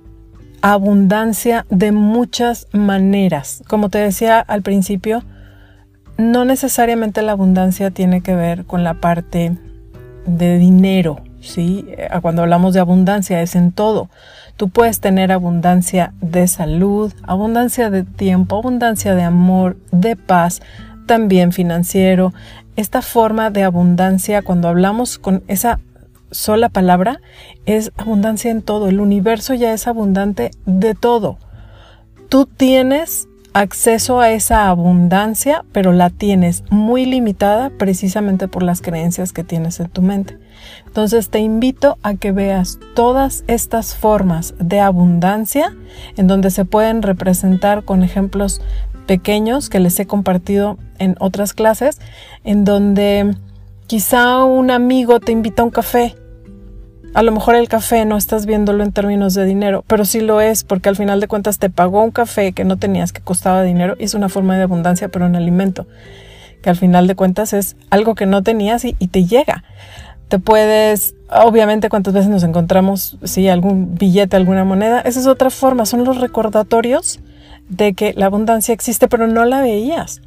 abundancia 0.61 1.65
de 1.69 1.91
muchas 1.91 2.67
maneras. 2.71 3.63
Como 3.67 3.89
te 3.89 3.97
decía 3.97 4.39
al 4.39 4.61
principio, 4.61 5.23
no 6.17 6.45
necesariamente 6.45 7.21
la 7.21 7.33
abundancia 7.33 7.91
tiene 7.91 8.21
que 8.21 8.35
ver 8.35 8.65
con 8.65 8.83
la 8.83 8.93
parte 8.93 9.57
de 10.25 10.57
dinero, 10.57 11.21
¿sí? 11.41 11.85
Cuando 12.21 12.41
hablamos 12.43 12.73
de 12.73 12.79
abundancia 12.79 13.41
es 13.41 13.55
en 13.55 13.71
todo. 13.71 14.09
Tú 14.55 14.69
puedes 14.69 14.99
tener 14.99 15.31
abundancia 15.31 16.13
de 16.21 16.47
salud, 16.47 17.11
abundancia 17.23 17.89
de 17.89 18.03
tiempo, 18.03 18.57
abundancia 18.57 19.15
de 19.15 19.23
amor, 19.23 19.77
de 19.91 20.15
paz, 20.15 20.61
también 21.07 21.51
financiero. 21.51 22.33
Esta 22.75 23.01
forma 23.01 23.49
de 23.49 23.63
abundancia, 23.63 24.41
cuando 24.41 24.67
hablamos 24.67 25.17
con 25.17 25.43
esa 25.47 25.79
sola 26.31 26.69
palabra, 26.69 27.19
es 27.65 27.91
abundancia 27.97 28.51
en 28.51 28.61
todo. 28.61 28.87
El 28.87 28.99
universo 28.99 29.53
ya 29.53 29.73
es 29.73 29.87
abundante 29.87 30.51
de 30.65 30.95
todo. 30.95 31.37
Tú 32.29 32.45
tienes 32.45 33.27
acceso 33.53 34.19
a 34.19 34.31
esa 34.31 34.69
abundancia, 34.69 35.63
pero 35.71 35.91
la 35.91 36.09
tienes 36.09 36.63
muy 36.69 37.05
limitada 37.05 37.69
precisamente 37.69 38.47
por 38.47 38.63
las 38.63 38.81
creencias 38.81 39.31
que 39.31 39.43
tienes 39.43 39.79
en 39.79 39.89
tu 39.89 40.01
mente. 40.01 40.37
Entonces 40.85 41.29
te 41.29 41.39
invito 41.39 41.97
a 42.03 42.15
que 42.15 42.31
veas 42.31 42.79
todas 42.95 43.43
estas 43.47 43.95
formas 43.95 44.55
de 44.59 44.79
abundancia 44.79 45.75
en 46.17 46.27
donde 46.27 46.51
se 46.51 46.65
pueden 46.65 47.01
representar 47.01 47.83
con 47.83 48.03
ejemplos 48.03 48.61
pequeños 49.05 49.69
que 49.69 49.79
les 49.79 49.99
he 49.99 50.07
compartido 50.07 50.77
en 50.97 51.15
otras 51.19 51.53
clases, 51.53 51.99
en 52.43 52.63
donde 52.63 53.35
quizá 53.87 54.43
un 54.45 54.71
amigo 54.71 55.19
te 55.19 55.31
invita 55.31 55.61
a 55.61 55.65
un 55.65 55.71
café 55.71 56.15
a 57.13 57.21
lo 57.21 57.31
mejor 57.31 57.55
el 57.55 57.69
café 57.69 58.05
no 58.05 58.17
estás 58.17 58.45
viéndolo 58.45 58.83
en 58.83 58.91
términos 58.91 59.33
de 59.33 59.45
dinero, 59.45 59.83
pero 59.87 60.03
sí 60.05 60.19
lo 60.19 60.41
es 60.41 60.63
porque 60.63 60.89
al 60.89 60.95
final 60.95 61.19
de 61.19 61.27
cuentas 61.27 61.59
te 61.59 61.69
pagó 61.69 62.03
un 62.03 62.11
café 62.11 62.53
que 62.53 62.63
no 62.63 62.77
tenías, 62.77 63.13
que 63.13 63.21
costaba 63.21 63.61
dinero 63.61 63.95
y 63.99 64.05
es 64.05 64.13
una 64.15 64.29
forma 64.29 64.57
de 64.57 64.63
abundancia, 64.63 65.09
pero 65.09 65.27
en 65.27 65.35
alimento, 65.35 65.85
que 66.61 66.69
al 66.69 66.75
final 66.75 67.07
de 67.07 67.15
cuentas 67.15 67.53
es 67.53 67.75
algo 67.91 68.15
que 68.15 68.25
no 68.25 68.41
tenías 68.41 68.83
y, 68.85 68.93
te 68.93 69.25
llega. 69.25 69.63
Te 70.27 70.39
puedes, 70.39 71.13
obviamente 71.29 71.89
cuántas 71.89 72.13
veces 72.13 72.29
nos 72.29 72.43
encontramos, 72.43 73.19
si 73.23 73.47
algún 73.47 73.95
billete, 73.95 74.35
alguna 74.35 74.63
moneda, 74.63 75.01
esa 75.01 75.19
es 75.19 75.27
otra 75.27 75.51
forma, 75.51 75.85
son 75.85 76.03
los 76.03 76.19
recordatorios 76.19 77.19
de 77.69 77.93
que 77.93 78.13
la 78.15 78.25
abundancia 78.25 78.73
existe, 78.73 79.07
pero 79.07 79.27
no 79.27 79.45
la 79.45 79.61
veías. 79.61 80.21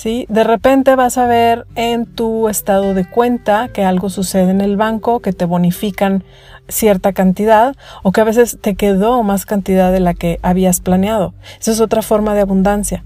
¿Sí? 0.00 0.24
De 0.30 0.44
repente 0.44 0.96
vas 0.96 1.18
a 1.18 1.26
ver 1.26 1.66
en 1.74 2.06
tu 2.06 2.48
estado 2.48 2.94
de 2.94 3.04
cuenta 3.04 3.68
que 3.68 3.84
algo 3.84 4.08
sucede 4.08 4.50
en 4.50 4.62
el 4.62 4.78
banco, 4.78 5.20
que 5.20 5.34
te 5.34 5.44
bonifican 5.44 6.24
cierta 6.68 7.12
cantidad 7.12 7.76
o 8.02 8.10
que 8.10 8.22
a 8.22 8.24
veces 8.24 8.56
te 8.62 8.76
quedó 8.76 9.22
más 9.22 9.44
cantidad 9.44 9.92
de 9.92 10.00
la 10.00 10.14
que 10.14 10.40
habías 10.40 10.80
planeado. 10.80 11.34
Esa 11.60 11.72
es 11.72 11.80
otra 11.82 12.00
forma 12.00 12.32
de 12.32 12.40
abundancia. 12.40 13.04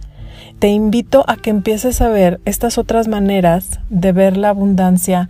Te 0.61 0.69
invito 0.69 1.25
a 1.27 1.35
que 1.35 1.51
empieces 1.51 2.01
a 2.01 2.09
ver 2.09 2.41
estas 2.45 2.79
otras 2.79 3.09
maneras 3.09 3.81
de 3.91 4.13
ver 4.13 4.37
la 4.37 4.51
abundancia 4.51 5.29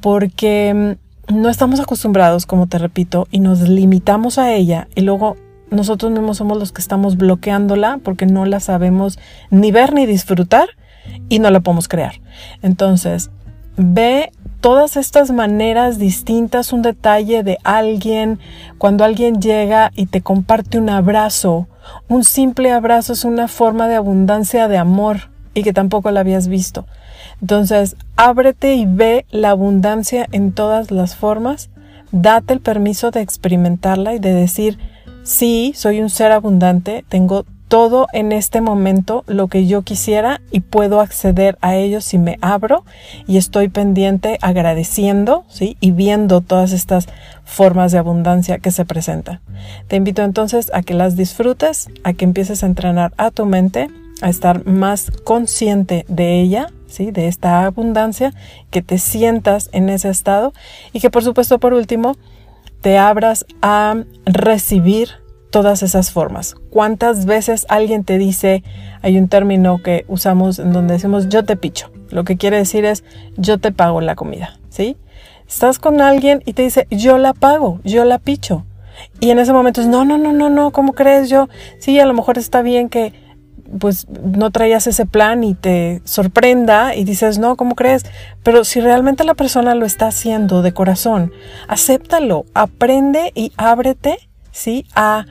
porque 0.00 0.96
mm, 1.28 1.34
no 1.34 1.48
estamos 1.48 1.80
acostumbrados, 1.80 2.46
como 2.46 2.68
te 2.68 2.78
repito, 2.78 3.26
y 3.32 3.40
nos 3.40 3.68
limitamos 3.68 4.38
a 4.38 4.52
ella 4.52 4.86
y 4.94 5.00
luego 5.00 5.36
nosotros 5.72 6.12
mismos 6.12 6.36
somos 6.36 6.58
los 6.58 6.70
que 6.70 6.80
estamos 6.80 7.16
bloqueándola 7.16 7.98
porque 8.04 8.26
no 8.26 8.44
la 8.46 8.60
sabemos 8.60 9.18
ni 9.50 9.72
ver 9.72 9.94
ni 9.94 10.06
disfrutar 10.06 10.68
y 11.28 11.38
no 11.38 11.50
la 11.50 11.60
podemos 11.60 11.88
crear. 11.88 12.20
Entonces, 12.62 13.30
ve 13.76 14.30
todas 14.60 14.96
estas 14.96 15.30
maneras 15.30 15.98
distintas, 15.98 16.72
un 16.72 16.82
detalle 16.82 17.42
de 17.42 17.58
alguien, 17.64 18.38
cuando 18.78 19.04
alguien 19.04 19.40
llega 19.40 19.90
y 19.94 20.06
te 20.06 20.22
comparte 20.22 20.78
un 20.78 20.88
abrazo, 20.88 21.68
un 22.08 22.24
simple 22.24 22.70
abrazo 22.70 23.12
es 23.12 23.24
una 23.24 23.48
forma 23.48 23.88
de 23.88 23.96
abundancia 23.96 24.68
de 24.68 24.78
amor 24.78 25.30
y 25.54 25.62
que 25.62 25.72
tampoco 25.72 26.10
la 26.10 26.20
habías 26.20 26.48
visto. 26.48 26.86
Entonces, 27.40 27.96
ábrete 28.16 28.74
y 28.74 28.86
ve 28.86 29.26
la 29.30 29.50
abundancia 29.50 30.26
en 30.30 30.52
todas 30.52 30.90
las 30.90 31.16
formas, 31.16 31.70
date 32.12 32.54
el 32.54 32.60
permiso 32.60 33.10
de 33.10 33.20
experimentarla 33.20 34.14
y 34.14 34.18
de 34.18 34.32
decir, 34.32 34.78
sí, 35.24 35.72
soy 35.74 36.00
un 36.00 36.10
ser 36.10 36.30
abundante, 36.30 37.04
tengo 37.08 37.46
todo 37.72 38.06
en 38.12 38.32
este 38.32 38.60
momento 38.60 39.24
lo 39.26 39.48
que 39.48 39.66
yo 39.66 39.80
quisiera 39.80 40.42
y 40.50 40.60
puedo 40.60 41.00
acceder 41.00 41.56
a 41.62 41.74
ellos 41.74 42.04
si 42.04 42.18
me 42.18 42.36
abro 42.42 42.84
y 43.26 43.38
estoy 43.38 43.70
pendiente 43.70 44.36
agradeciendo, 44.42 45.46
¿sí? 45.48 45.78
Y 45.80 45.92
viendo 45.92 46.42
todas 46.42 46.72
estas 46.72 47.06
formas 47.46 47.90
de 47.90 47.96
abundancia 47.96 48.58
que 48.58 48.70
se 48.72 48.84
presentan. 48.84 49.40
Te 49.88 49.96
invito 49.96 50.20
entonces 50.20 50.70
a 50.74 50.82
que 50.82 50.92
las 50.92 51.16
disfrutes, 51.16 51.88
a 52.04 52.12
que 52.12 52.26
empieces 52.26 52.62
a 52.62 52.66
entrenar 52.66 53.14
a 53.16 53.30
tu 53.30 53.46
mente, 53.46 53.88
a 54.20 54.28
estar 54.28 54.66
más 54.66 55.10
consciente 55.24 56.04
de 56.08 56.42
ella, 56.42 56.66
¿sí? 56.88 57.10
De 57.10 57.26
esta 57.26 57.64
abundancia, 57.64 58.34
que 58.70 58.82
te 58.82 58.98
sientas 58.98 59.70
en 59.72 59.88
ese 59.88 60.10
estado 60.10 60.52
y 60.92 61.00
que 61.00 61.08
por 61.08 61.24
supuesto 61.24 61.58
por 61.58 61.72
último 61.72 62.18
te 62.82 62.98
abras 62.98 63.46
a 63.62 63.96
recibir 64.26 65.21
todas 65.52 65.84
esas 65.84 66.10
formas. 66.10 66.56
¿Cuántas 66.70 67.26
veces 67.26 67.66
alguien 67.68 68.02
te 68.02 68.18
dice, 68.18 68.64
hay 69.02 69.18
un 69.18 69.28
término 69.28 69.80
que 69.82 70.04
usamos 70.08 70.58
en 70.58 70.72
donde 70.72 70.94
decimos 70.94 71.28
yo 71.28 71.44
te 71.44 71.56
picho? 71.56 71.92
Lo 72.08 72.24
que 72.24 72.36
quiere 72.36 72.56
decir 72.56 72.84
es 72.84 73.04
yo 73.36 73.58
te 73.58 73.70
pago 73.70 74.00
la 74.00 74.16
comida, 74.16 74.58
¿sí? 74.70 74.96
Estás 75.46 75.78
con 75.78 76.00
alguien 76.00 76.42
y 76.46 76.54
te 76.54 76.62
dice 76.62 76.88
yo 76.90 77.18
la 77.18 77.34
pago, 77.34 77.80
yo 77.84 78.04
la 78.04 78.18
picho. 78.18 78.64
Y 79.20 79.30
en 79.30 79.38
ese 79.38 79.52
momento 79.52 79.82
es, 79.82 79.86
no, 79.86 80.04
no, 80.04 80.16
no, 80.16 80.32
no, 80.32 80.48
no, 80.48 80.70
¿cómo 80.72 80.94
crees 80.94 81.28
yo? 81.28 81.48
Sí, 81.78 82.00
a 82.00 82.06
lo 82.06 82.14
mejor 82.14 82.38
está 82.38 82.62
bien 82.62 82.88
que 82.88 83.12
pues 83.78 84.06
no 84.08 84.50
traías 84.50 84.86
ese 84.86 85.06
plan 85.06 85.44
y 85.44 85.54
te 85.54 86.00
sorprenda 86.04 86.94
y 86.94 87.04
dices, 87.04 87.38
no, 87.38 87.56
¿cómo 87.56 87.74
crees? 87.74 88.04
Pero 88.42 88.64
si 88.64 88.80
realmente 88.80 89.24
la 89.24 89.34
persona 89.34 89.74
lo 89.74 89.84
está 89.84 90.08
haciendo 90.08 90.62
de 90.62 90.72
corazón, 90.72 91.32
acéptalo, 91.68 92.46
aprende 92.54 93.32
y 93.34 93.52
ábrete, 93.56 94.16
¿sí? 94.50 94.86
A 94.94 95.26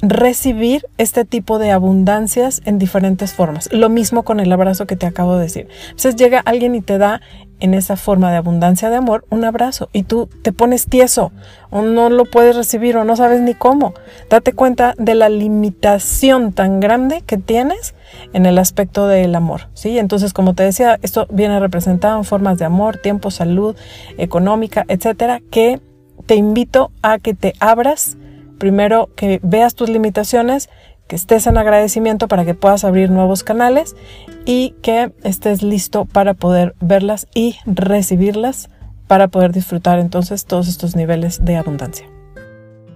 recibir 0.00 0.86
este 0.96 1.24
tipo 1.24 1.58
de 1.58 1.70
abundancias 1.70 2.62
en 2.64 2.78
diferentes 2.78 3.32
formas. 3.32 3.68
Lo 3.72 3.88
mismo 3.88 4.22
con 4.22 4.40
el 4.40 4.52
abrazo 4.52 4.86
que 4.86 4.96
te 4.96 5.06
acabo 5.06 5.36
de 5.36 5.42
decir. 5.42 5.68
Entonces 5.86 6.16
llega 6.16 6.40
alguien 6.40 6.74
y 6.74 6.80
te 6.80 6.98
da 6.98 7.20
en 7.60 7.74
esa 7.74 7.96
forma 7.96 8.30
de 8.30 8.36
abundancia 8.36 8.88
de 8.88 8.96
amor 8.96 9.24
un 9.30 9.44
abrazo 9.44 9.88
y 9.92 10.04
tú 10.04 10.28
te 10.42 10.52
pones 10.52 10.86
tieso 10.86 11.32
o 11.70 11.82
no 11.82 12.08
lo 12.08 12.24
puedes 12.24 12.54
recibir 12.54 12.96
o 12.96 13.04
no 13.04 13.16
sabes 13.16 13.40
ni 13.40 13.54
cómo. 13.54 13.94
Date 14.30 14.52
cuenta 14.52 14.94
de 14.98 15.14
la 15.14 15.28
limitación 15.28 16.52
tan 16.52 16.80
grande 16.80 17.22
que 17.26 17.36
tienes 17.36 17.94
en 18.32 18.46
el 18.46 18.58
aspecto 18.58 19.08
del 19.08 19.34
amor, 19.34 19.68
¿sí? 19.74 19.98
Entonces, 19.98 20.32
como 20.32 20.54
te 20.54 20.62
decía, 20.62 20.98
esto 21.02 21.26
viene 21.30 21.58
representado 21.58 22.16
en 22.18 22.24
formas 22.24 22.58
de 22.58 22.64
amor, 22.64 22.98
tiempo, 22.98 23.30
salud, 23.30 23.76
económica, 24.16 24.84
etcétera, 24.88 25.40
que 25.50 25.80
te 26.26 26.36
invito 26.36 26.92
a 27.02 27.18
que 27.18 27.34
te 27.34 27.54
abras 27.58 28.16
primero 28.58 29.10
que 29.16 29.40
veas 29.42 29.74
tus 29.74 29.88
limitaciones, 29.88 30.68
que 31.06 31.16
estés 31.16 31.46
en 31.46 31.56
agradecimiento 31.56 32.28
para 32.28 32.44
que 32.44 32.54
puedas 32.54 32.84
abrir 32.84 33.10
nuevos 33.10 33.42
canales 33.42 33.96
y 34.44 34.74
que 34.82 35.12
estés 35.24 35.62
listo 35.62 36.04
para 36.04 36.34
poder 36.34 36.74
verlas 36.80 37.26
y 37.34 37.56
recibirlas 37.66 38.68
para 39.06 39.28
poder 39.28 39.52
disfrutar 39.52 39.98
entonces 39.98 40.44
todos 40.44 40.68
estos 40.68 40.94
niveles 40.94 41.44
de 41.44 41.56
abundancia. 41.56 42.06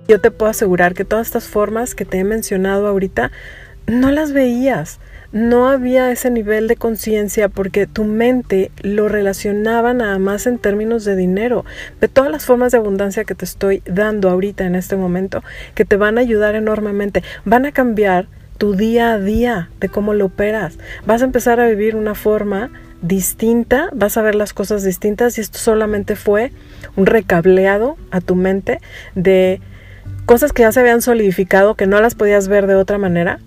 Yo 0.08 0.20
te 0.20 0.30
puedo 0.30 0.50
asegurar 0.50 0.94
que 0.94 1.04
todas 1.04 1.26
estas 1.26 1.44
formas 1.44 1.94
que 1.94 2.04
te 2.04 2.18
he 2.18 2.24
mencionado 2.24 2.86
ahorita 2.86 3.30
no 4.00 4.10
las 4.10 4.32
veías 4.32 4.98
no 5.32 5.68
había 5.68 6.12
ese 6.12 6.30
nivel 6.30 6.68
de 6.68 6.76
conciencia 6.76 7.48
porque 7.48 7.86
tu 7.86 8.04
mente 8.04 8.70
lo 8.82 9.08
relacionaba 9.08 9.94
nada 9.94 10.18
más 10.18 10.46
en 10.46 10.58
términos 10.58 11.04
de 11.04 11.16
dinero. 11.16 11.64
De 12.02 12.08
todas 12.08 12.30
las 12.30 12.44
formas 12.44 12.72
de 12.72 12.78
abundancia 12.78 13.24
que 13.24 13.34
te 13.34 13.46
estoy 13.46 13.82
dando 13.86 14.28
ahorita 14.28 14.64
en 14.64 14.74
este 14.74 14.94
momento, 14.94 15.42
que 15.74 15.86
te 15.86 15.96
van 15.96 16.18
a 16.18 16.20
ayudar 16.20 16.54
enormemente, 16.54 17.22
van 17.46 17.64
a 17.64 17.72
cambiar 17.72 18.28
tu 18.58 18.74
día 18.74 19.14
a 19.14 19.18
día 19.18 19.70
de 19.80 19.88
cómo 19.88 20.12
lo 20.12 20.26
operas. 20.26 20.78
Vas 21.06 21.22
a 21.22 21.24
empezar 21.24 21.60
a 21.60 21.66
vivir 21.66 21.96
una 21.96 22.14
forma 22.14 22.70
distinta, 23.00 23.88
vas 23.94 24.18
a 24.18 24.22
ver 24.22 24.34
las 24.34 24.52
cosas 24.52 24.84
distintas 24.84 25.38
y 25.38 25.40
esto 25.40 25.58
solamente 25.58 26.14
fue 26.14 26.52
un 26.94 27.06
recableado 27.06 27.96
a 28.10 28.20
tu 28.20 28.36
mente 28.36 28.80
de 29.14 29.60
cosas 30.26 30.52
que 30.52 30.62
ya 30.62 30.72
se 30.72 30.80
habían 30.80 31.00
solidificado, 31.00 31.74
que 31.74 31.86
no 31.86 32.00
las 32.02 32.14
podías 32.14 32.48
ver 32.48 32.66
de 32.66 32.76
otra 32.76 32.98
manera, 32.98 33.40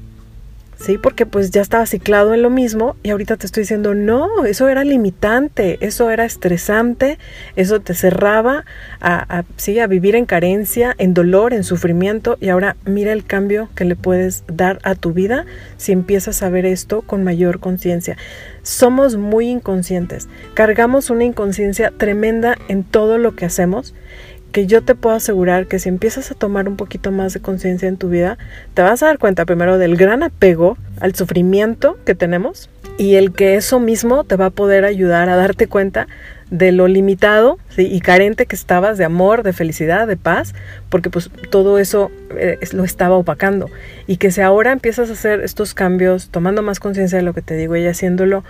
¿sí? 0.80 0.98
Porque 0.98 1.26
pues 1.26 1.52
ya 1.52 1.62
estaba 1.62 1.86
ciclado 1.86 2.34
en 2.34 2.42
lo 2.42 2.50
mismo 2.50 2.96
y 3.04 3.10
ahorita 3.10 3.38
te 3.38 3.46
estoy 3.46 3.62
diciendo, 3.62 3.94
no, 3.94 4.46
eso 4.46 4.70
era 4.70 4.84
limitante, 4.84 5.78
eso 5.82 6.10
era 6.12 6.26
estresante, 6.26 7.18
eso 7.56 7.80
te 7.80 7.94
cerraba 7.94 8.66
a, 9.02 9.44
¿sí? 9.58 9.80
a 9.80 9.88
vivir 9.88 10.16
en 10.16 10.26
carencia, 10.26 10.96
en 10.98 11.14
dolor, 11.14 11.54
en 11.54 11.64
sufrimiento 11.64 12.38
y 12.40 12.50
ahora 12.50 12.76
mira 12.86 13.14
el 13.14 13.26
cambio 13.26 13.70
que 13.76 13.86
le 13.86 13.96
puedes 13.96 14.44
dar 14.48 14.80
a 14.84 14.96
tu 14.96 15.14
vida 15.14 15.46
si 15.78 15.92
empiezas 15.92 16.44
a 16.44 16.50
ver 16.50 16.66
esto 16.66 17.02
con 17.02 17.24
mayor 17.24 17.60
conciencia. 17.60 18.18
Somos 18.64 19.16
muy 19.16 19.48
inconscientes, 19.48 20.28
cargamos 20.56 21.10
una 21.10 21.24
inconsciencia 21.24 21.92
tremenda 21.96 22.58
en 22.68 22.84
todo 22.84 23.18
lo 23.18 23.36
que 23.36 23.46
hacemos 23.46 23.94
que 24.56 24.68
yo 24.68 24.82
te 24.82 24.96
puedo 24.96 25.18
asegurar 25.18 25.68
que 25.68 25.80
si 25.80 25.90
empiezas 25.90 26.32
a 26.32 26.34
tomar 26.34 26.70
un 26.70 26.78
poquito 26.78 27.12
más 27.12 27.34
de 27.34 27.42
conciencia 27.42 27.90
en 27.90 27.98
tu 27.98 28.08
vida, 28.08 28.38
te 28.74 28.84
vas 28.84 29.04
a 29.04 29.08
dar 29.08 29.20
cuenta 29.20 29.44
primero 29.44 29.78
del 29.78 29.98
gran 29.98 30.24
apego 30.24 30.78
al 31.02 31.14
sufrimiento 31.14 31.98
que 32.06 32.16
tenemos 32.16 32.70
y 32.98 33.16
el 33.16 33.34
que 33.34 33.56
eso 33.56 33.82
mismo 33.82 34.24
te 34.24 34.38
va 34.38 34.46
a 34.46 34.50
poder 34.52 34.86
ayudar 34.86 35.28
a 35.28 35.36
darte 35.36 35.68
cuenta 35.68 36.08
de 36.52 36.72
lo 36.72 36.88
limitado 36.88 37.58
y 37.76 38.00
carente 38.00 38.46
que 38.46 38.56
estabas 38.56 38.98
de 38.98 39.04
amor, 39.04 39.44
de 39.44 39.52
felicidad, 39.52 40.08
de 40.08 40.16
paz, 40.16 40.56
porque 40.88 41.10
pues 41.10 41.30
todo 41.50 41.78
eso 41.78 42.10
eh, 42.38 42.58
lo 42.72 42.86
estaba 42.86 43.18
opacando. 43.18 43.70
Y 44.08 44.16
que 44.16 44.32
si 44.32 44.40
ahora 44.40 44.72
empiezas 44.72 45.10
a 45.10 45.14
hacer 45.14 45.42
estos 45.42 45.74
cambios, 45.74 46.30
tomando 46.30 46.62
más 46.62 46.80
conciencia 46.80 47.18
de 47.18 47.26
lo 47.26 47.34
que 47.34 47.42
te 47.42 47.58
digo 47.58 47.76
y 47.76 47.86
haciéndolo, 47.86 48.46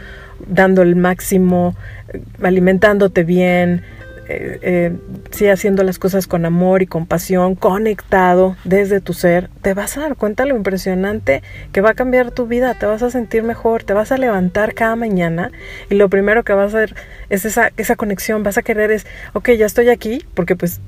dando 0.47 0.83
el 0.83 0.95
máximo, 0.95 1.75
eh, 2.13 2.21
alimentándote 2.43 3.23
bien, 3.23 3.81
eh, 4.27 4.59
eh, 4.61 4.97
sí 5.31 5.47
haciendo 5.47 5.83
las 5.83 5.99
cosas 5.99 6.27
con 6.27 6.45
amor 6.45 6.81
y 6.81 6.87
compasión, 6.87 7.55
conectado 7.55 8.55
desde 8.63 9.01
tu 9.01 9.13
ser, 9.13 9.49
te 9.61 9.73
vas 9.73 9.97
a 9.97 10.01
dar 10.01 10.15
cuenta 10.15 10.45
lo 10.45 10.55
impresionante 10.55 11.43
que 11.71 11.81
va 11.81 11.91
a 11.91 11.93
cambiar 11.93 12.31
tu 12.31 12.47
vida, 12.47 12.73
te 12.73 12.85
vas 12.85 13.03
a 13.03 13.11
sentir 13.11 13.43
mejor, 13.43 13.83
te 13.83 13.93
vas 13.93 14.11
a 14.11 14.17
levantar 14.17 14.73
cada 14.73 14.95
mañana 14.95 15.51
y 15.89 15.95
lo 15.95 16.09
primero 16.09 16.43
que 16.43 16.53
vas 16.53 16.73
a 16.73 16.77
hacer 16.77 16.95
es 17.29 17.45
esa, 17.45 17.71
esa 17.77 17.95
conexión, 17.95 18.43
vas 18.43 18.57
a 18.57 18.63
querer 18.63 18.91
es, 18.91 19.05
ok, 19.33 19.51
ya 19.51 19.65
estoy 19.65 19.89
aquí, 19.89 20.25
porque 20.33 20.55
pues 20.55 20.81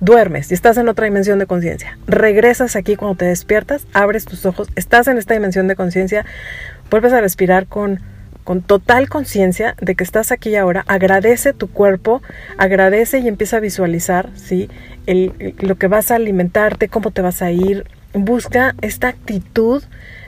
duermes 0.00 0.50
y 0.50 0.54
estás 0.54 0.76
en 0.76 0.88
otra 0.88 1.06
dimensión 1.06 1.38
de 1.38 1.46
conciencia. 1.46 1.98
Regresas 2.06 2.76
aquí 2.76 2.96
cuando 2.96 3.16
te 3.16 3.24
despiertas, 3.24 3.86
abres 3.94 4.26
tus 4.26 4.44
ojos, 4.44 4.68
estás 4.76 5.08
en 5.08 5.18
esta 5.18 5.34
dimensión 5.34 5.68
de 5.68 5.76
conciencia, 5.76 6.26
vuelves 6.90 7.12
a 7.12 7.20
respirar 7.20 7.66
con 7.66 8.00
con 8.44 8.60
total 8.60 9.08
conciencia 9.08 9.74
de 9.80 9.94
que 9.94 10.04
estás 10.04 10.30
aquí 10.30 10.54
ahora, 10.54 10.84
agradece 10.86 11.54
tu 11.54 11.68
cuerpo, 11.68 12.22
agradece 12.58 13.18
y 13.18 13.28
empieza 13.28 13.56
a 13.56 13.60
visualizar, 13.60 14.28
¿sí? 14.36 14.68
lo 15.06 15.76
que 15.76 15.88
vas 15.88 16.10
a 16.10 16.16
alimentarte, 16.16 16.88
cómo 16.88 17.10
te 17.10 17.22
vas 17.22 17.42
a 17.42 17.50
ir. 17.50 17.86
Busca 18.12 18.74
esta 18.80 19.08
actitud 19.08 19.82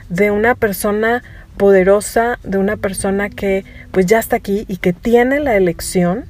de 0.09 0.31
una 0.31 0.55
persona 0.55 1.23
poderosa, 1.57 2.39
de 2.43 2.57
una 2.57 2.77
persona 2.77 3.29
que 3.29 3.65
pues 3.91 4.05
ya 4.05 4.19
está 4.19 4.35
aquí 4.35 4.65
y 4.67 4.77
que 4.77 4.93
tiene 4.93 5.39
la 5.39 5.55
elección 5.55 6.25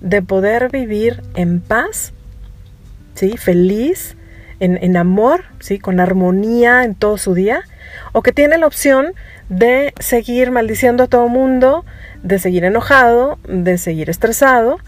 de 0.00 0.22
poder 0.22 0.70
vivir 0.70 1.22
en 1.34 1.60
paz, 1.60 2.12
¿sí? 3.14 3.36
Feliz, 3.36 4.16
en, 4.60 4.78
en 4.82 4.96
amor, 4.96 5.44
¿sí? 5.58 5.78
Con 5.78 6.00
armonía 6.00 6.84
en 6.84 6.94
todo 6.94 7.18
su 7.18 7.34
día, 7.34 7.62
o 8.12 8.22
que 8.22 8.32
tiene 8.32 8.58
la 8.58 8.66
opción 8.66 9.14
de 9.48 9.94
seguir 9.98 10.50
maldiciendo 10.50 11.04
a 11.04 11.06
todo 11.08 11.28
mundo, 11.28 11.84
de 12.22 12.38
seguir 12.38 12.64
enojado, 12.64 13.38
de 13.48 13.78
seguir 13.78 14.10
estresado 14.10 14.78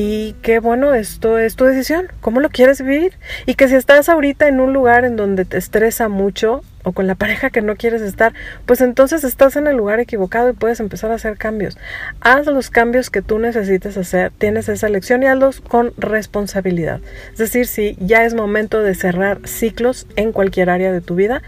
y 0.00 0.34
que 0.42 0.60
bueno, 0.60 0.94
esto 0.94 1.38
es 1.38 1.56
tu 1.56 1.64
decisión, 1.64 2.08
cómo 2.20 2.40
lo 2.40 2.50
quieres 2.50 2.80
vivir 2.82 3.14
y 3.46 3.54
que 3.54 3.68
si 3.68 3.74
estás 3.74 4.08
ahorita 4.08 4.46
en 4.46 4.60
un 4.60 4.72
lugar 4.72 5.04
en 5.04 5.16
donde 5.16 5.44
te 5.44 5.58
estresa 5.58 6.08
mucho 6.08 6.62
o 6.84 6.92
con 6.92 7.06
la 7.06 7.16
pareja 7.16 7.50
que 7.50 7.62
no 7.62 7.74
quieres 7.74 8.02
estar, 8.02 8.32
pues 8.64 8.80
entonces 8.80 9.24
estás 9.24 9.56
en 9.56 9.66
el 9.66 9.76
lugar 9.76 9.98
equivocado 9.98 10.50
y 10.50 10.52
puedes 10.52 10.80
empezar 10.80 11.10
a 11.10 11.14
hacer 11.14 11.36
cambios. 11.36 11.76
Haz 12.20 12.46
los 12.46 12.70
cambios 12.70 13.10
que 13.10 13.22
tú 13.22 13.38
necesites 13.38 13.96
hacer, 13.96 14.30
tienes 14.38 14.68
esa 14.68 14.86
elección 14.86 15.22
y 15.22 15.26
hazlos 15.26 15.60
con 15.60 15.92
responsabilidad. 15.96 17.00
Es 17.32 17.38
decir, 17.38 17.66
si 17.66 17.96
ya 17.98 18.24
es 18.24 18.34
momento 18.34 18.82
de 18.82 18.94
cerrar 18.94 19.40
ciclos 19.46 20.06
en 20.16 20.32
cualquier 20.32 20.70
área 20.70 20.92
de 20.92 21.00
tu 21.00 21.14
vida, 21.14 21.42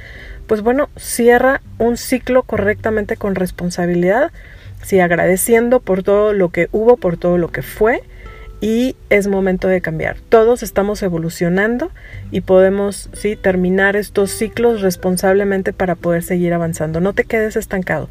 pues 0.50 0.62
bueno, 0.62 0.88
cierra 0.96 1.60
un 1.78 1.96
ciclo 1.96 2.42
correctamente 2.42 3.16
con 3.16 3.36
responsabilidad, 3.36 4.32
sí, 4.82 4.98
agradeciendo 4.98 5.78
por 5.78 6.02
todo 6.02 6.32
lo 6.32 6.48
que 6.48 6.68
hubo, 6.72 6.96
por 6.96 7.16
todo 7.16 7.38
lo 7.38 7.52
que 7.52 7.62
fue, 7.62 8.02
y 8.60 8.96
es 9.10 9.28
momento 9.28 9.68
de 9.68 9.80
cambiar. 9.80 10.16
Todos 10.28 10.64
estamos 10.64 11.04
evolucionando 11.04 11.92
y 12.32 12.40
podemos 12.40 13.10
sí 13.12 13.36
terminar 13.36 13.94
estos 13.94 14.32
ciclos 14.32 14.80
responsablemente 14.80 15.72
para 15.72 15.94
poder 15.94 16.24
seguir 16.24 16.52
avanzando. 16.52 17.00
No 17.00 17.12
te 17.12 17.22
quedes 17.22 17.54
estancado 17.54 18.10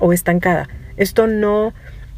o 0.00 0.12
estancada. 0.12 0.68
Esto 0.96 1.28
no 1.28 1.72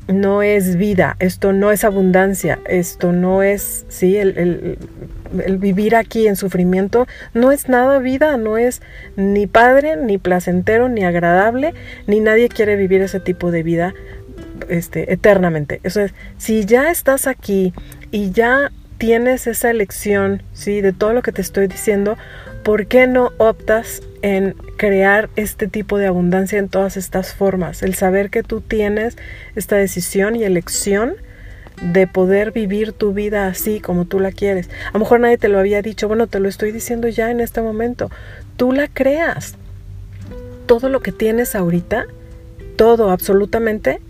no 0.09 0.43
es 0.43 0.77
vida, 0.77 1.17
esto 1.19 1.53
no 1.53 1.71
es 1.71 1.85
abundancia, 1.85 2.59
esto 2.65 3.13
no 3.13 3.43
es, 3.43 3.85
sí, 3.89 4.17
el, 4.17 4.79
vivir 5.33 5.97
aquí 5.97 6.27
en 6.27 6.37
sufrimiento 6.37 7.07
no 7.35 7.53
es 7.53 7.69
nada 7.69 7.99
vida, 7.99 8.37
no 8.37 8.59
es 8.59 8.83
ni 9.17 9.47
padre, 9.47 9.97
ni 9.97 10.19
placentero, 10.19 10.89
ni 10.89 11.05
agradable, 11.05 11.75
ni 12.07 12.21
nadie 12.21 12.49
quiere 12.49 12.77
vivir 12.77 13.03
ese 13.03 13.21
tipo 13.21 13.51
de 13.51 13.63
vida 13.63 13.95
este, 14.69 15.13
eternamente. 15.13 15.81
Eso 15.83 16.01
es, 16.01 16.15
si 16.37 16.65
ya 16.65 16.91
estás 16.91 17.27
aquí 17.27 17.73
y 18.11 18.31
ya 18.31 18.71
tienes 18.99 19.47
esa 19.47 19.71
elección, 19.71 20.43
sí, 20.53 20.81
de 20.81 20.93
todo 20.93 21.13
lo 21.13 21.23
que 21.23 21.33
te 21.33 21.41
estoy 21.41 21.69
diciendo, 21.69 22.17
¿por 22.65 22.87
qué 22.87 23.07
no 23.07 23.33
optas 23.39 24.03
en 24.23 24.55
crear 24.77 25.31
este 25.37 25.69
tipo 25.69 25.99
de 25.99 26.07
abundancia 26.07 26.59
en 26.59 26.69
todas 26.69 26.97
estas 26.97 27.33
formas? 27.33 27.83
El 27.83 27.95
saber 27.95 28.31
que 28.31 28.43
tú 28.43 28.61
tienes 28.61 29.17
esta 29.55 29.77
decisión 29.77 30.37
y 30.37 30.45
elección 30.45 31.15
de 31.81 32.07
poder 32.07 32.53
vivir 32.53 32.93
tu 32.93 33.13
vida 33.13 33.47
así 33.47 33.81
como 33.81 34.05
tú 34.05 34.21
la 34.21 34.33
quieres. 34.33 34.69
A 34.89 34.93
lo 34.93 35.01
mejor 35.01 35.21
nadie 35.21 35.39
te 35.39 35.49
lo 35.49 35.59
había 35.59 35.83
dicho, 35.83 36.09
bueno, 36.09 36.27
te 36.27 36.41
lo 36.41 36.49
estoy 36.49 36.73
diciendo 36.73 37.09
ya 37.09 37.31
en 37.31 37.41
este 37.41 37.61
momento. 37.63 38.11
Tú 38.57 38.73
la 38.73 38.89
creas. 38.89 39.55
Todo 40.67 40.89
lo 40.89 41.01
que 41.01 41.13
tienes 41.13 41.55
ahorita, 41.55 42.07
todo 42.77 43.11
absolutamente, 43.11 44.01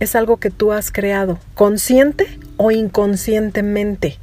es 0.00 0.16
algo 0.16 0.38
que 0.38 0.50
tú 0.50 0.72
has 0.72 0.90
creado, 0.90 1.38
consciente 1.54 2.38
o 2.56 2.70
inconscientemente. 2.70 4.18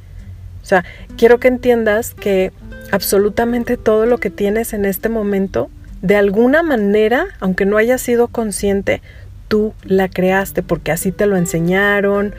O 0.62 0.66
sea, 0.66 0.84
quiero 1.16 1.38
que 1.38 1.48
entiendas 1.48 2.14
que 2.14 2.52
absolutamente 2.90 3.76
todo 3.76 4.06
lo 4.06 4.18
que 4.18 4.30
tienes 4.30 4.72
en 4.72 4.84
este 4.84 5.08
momento, 5.08 5.70
de 6.02 6.16
alguna 6.16 6.62
manera, 6.62 7.26
aunque 7.40 7.66
no 7.66 7.76
haya 7.76 7.98
sido 7.98 8.28
consciente, 8.28 9.00
tú 9.48 9.74
la 9.84 10.08
creaste 10.08 10.62
porque 10.62 10.92
así 10.92 11.12
te 11.12 11.26
lo 11.26 11.36
enseñaron, 11.36 12.34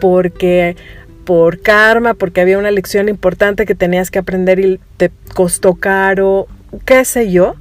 porque 0.00 0.76
por 1.24 1.60
karma, 1.60 2.14
porque 2.14 2.40
había 2.40 2.58
una 2.58 2.70
lección 2.70 3.08
importante 3.08 3.66
que 3.66 3.74
tenías 3.74 4.10
que 4.10 4.18
aprender 4.18 4.60
y 4.60 4.80
te 4.96 5.10
costó 5.34 5.74
caro, 5.74 6.46
qué 6.84 7.04
sé 7.04 7.30
yo, 7.30 7.54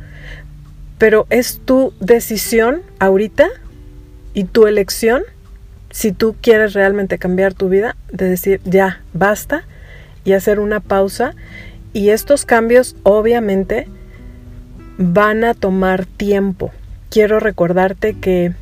pero 0.98 1.28
es 1.30 1.62
tu 1.64 1.94
decisión 2.00 2.82
ahorita 3.00 3.48
y 4.34 4.46
tu 4.46 4.68
elección 4.68 5.24
si 5.94 6.12
tú 6.12 6.36
quieres 6.42 6.74
realmente 6.74 7.20
cambiar 7.20 7.54
tu 7.54 7.70
vida, 7.70 7.96
de 8.12 8.28
decir 8.28 8.60
ya, 8.66 9.02
basta 9.14 9.64
y 10.26 10.34
hacer 10.34 10.60
una 10.60 10.80
pausa 10.80 11.36
y 11.94 12.10
estos 12.10 12.46
cambios 12.46 12.96
obviamente 13.04 13.88
van 14.98 15.44
a 15.44 15.54
tomar 15.54 16.08
tiempo. 16.08 16.72
Quiero 17.12 17.40
recordarte 17.40 18.16
que 18.16 18.54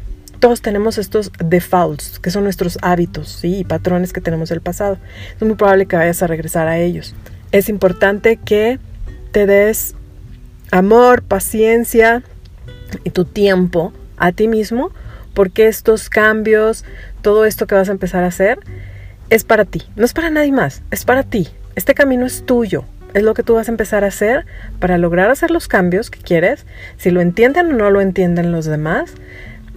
todos 0.42 0.62
tenemos 0.62 0.98
estos 0.98 1.32
defaults, 1.38 2.20
que 2.20 2.32
son 2.32 2.44
nuestros 2.44 2.80
hábitos 2.82 3.39
y 3.44 3.64
patrones 3.64 4.12
que 4.12 4.22
tenemos 4.22 4.50
del 4.50 4.60
pasado. 4.60 4.98
Es 5.36 5.42
muy 5.42 5.56
probable 5.56 5.86
que 5.86 5.96
vayas 5.96 6.24
a 6.24 6.28
regresar 6.28 6.68
a 6.68 6.80
ellos. 6.80 7.16
Es 7.52 7.70
importante 7.70 8.38
que 8.38 8.80
te 9.32 9.46
des 9.46 9.94
amor, 10.72 11.22
paciencia 11.22 12.24
y 13.04 13.12
tu 13.12 13.24
tiempo 13.24 13.94
a 14.18 14.32
ti 14.32 14.48
mismo, 14.48 14.92
porque 15.36 15.68
estos 15.68 16.10
cambios, 16.10 16.86
todo 17.22 17.46
esto 17.46 17.68
que 17.68 17.76
vas 17.76 17.89
a 17.89 17.94
empezar 17.94 18.24
a 18.24 18.28
hacer, 18.28 18.60
es 19.30 19.44
para 19.44 19.64
ti, 19.64 19.84
no 19.96 20.06
es 20.06 20.14
para 20.14 20.32
nadie 20.32 20.52
más, 20.52 20.82
es 20.89 21.06
para 21.06 21.22
ti. 21.24 21.50
Este 21.76 21.94
camino 21.94 22.26
es 22.26 22.46
tuyo, 22.48 22.84
es 23.14 23.22
lo 23.22 23.36
que 23.36 23.44
tú 23.44 23.54
vas 23.54 23.68
a 23.68 23.72
empezar 23.72 24.04
a 24.04 24.08
hacer 24.08 24.46
para 24.80 24.98
lograr 24.98 25.30
hacer 25.30 25.52
los 25.52 25.68
cambios 25.68 26.10
que 26.10 26.20
quieres. 26.20 26.66
Si 26.98 27.12
lo 27.12 27.22
entienden 27.22 27.68
o 27.68 27.78
no 27.78 27.92
lo 27.92 28.02
entienden 28.02 28.52
los 28.52 28.66
demás, 28.66 29.14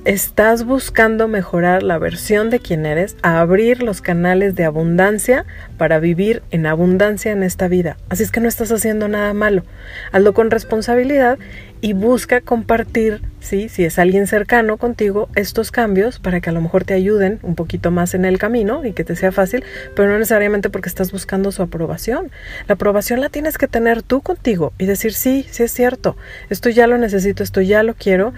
estás 0.05 0.65
buscando 0.65 1.29
mejorar 1.29 1.83
la 1.83 1.99
versión 1.99 2.51
de 2.51 2.61
quien 2.61 2.85
eres, 2.85 3.17
a 3.23 3.41
abrir 3.41 3.83
los 3.83 4.03
canales 4.03 4.55
de 4.55 4.65
abundancia 4.65 5.47
para 5.79 5.99
vivir 5.99 6.43
en 6.51 6.67
abundancia 6.67 7.33
en 7.33 7.43
esta 7.43 7.69
vida. 7.69 7.97
Así 8.11 8.23
es 8.23 8.31
que 8.31 8.41
no 8.41 8.49
estás 8.49 8.71
haciendo 8.71 9.09
nada 9.09 9.33
malo. 9.33 9.65
Hazlo 10.13 10.35
con 10.35 10.51
responsabilidad 10.51 11.39
y 11.81 11.93
busca 11.93 12.41
compartir, 12.41 13.21
¿sí? 13.41 13.69
si 13.69 13.85
es 13.85 13.99
alguien 13.99 14.27
cercano 14.27 14.79
contigo, 14.79 15.29
estos 15.35 15.71
cambios 15.71 16.19
para 16.19 16.41
que 16.41 16.49
a 16.49 16.53
lo 16.55 16.63
mejor 16.63 16.85
te 16.85 16.95
ayuden 16.95 17.41
un 17.43 17.55
poquito 17.57 17.91
más 17.91 18.15
en 18.15 18.25
el 18.25 18.39
camino 18.39 18.87
y 18.87 18.93
que 18.93 19.05
te 19.05 19.17
sea 19.17 19.33
fácil, 19.33 19.65
pero 19.95 20.09
no 20.09 20.19
necesariamente 20.19 20.71
porque 20.71 20.89
estás 20.89 21.13
buscando 21.13 21.53
su 21.53 21.61
aprobación. 21.61 22.31
La 22.69 22.77
aprobación 22.77 23.21
la 23.21 23.29
tienes 23.29 23.59
que 23.59 23.69
tener 23.69 24.03
tú 24.03 24.23
contigo 24.23 24.73
y 24.79 24.87
decir, 24.87 25.13
sí, 25.13 25.45
sí 25.51 25.65
es 25.65 25.73
cierto, 25.73 26.17
esto 26.49 26.71
ya 26.71 26.87
lo 26.87 26.97
necesito, 26.97 27.43
esto 27.43 27.61
ya 27.61 27.83
lo 27.83 27.93
quiero 27.93 28.33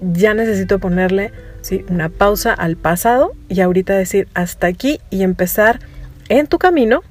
ya 0.00 0.34
necesito 0.34 0.78
ponerle 0.78 1.32
¿sí? 1.62 1.84
una 1.88 2.08
pausa 2.08 2.52
al 2.52 2.76
pasado 2.76 3.32
y 3.48 3.60
ahorita 3.60 3.94
decir 3.94 4.28
hasta 4.34 4.66
aquí 4.66 5.00
y 5.10 5.22
empezar 5.22 5.80
en 6.28 6.46
tu 6.46 6.58
camino, 6.58 7.02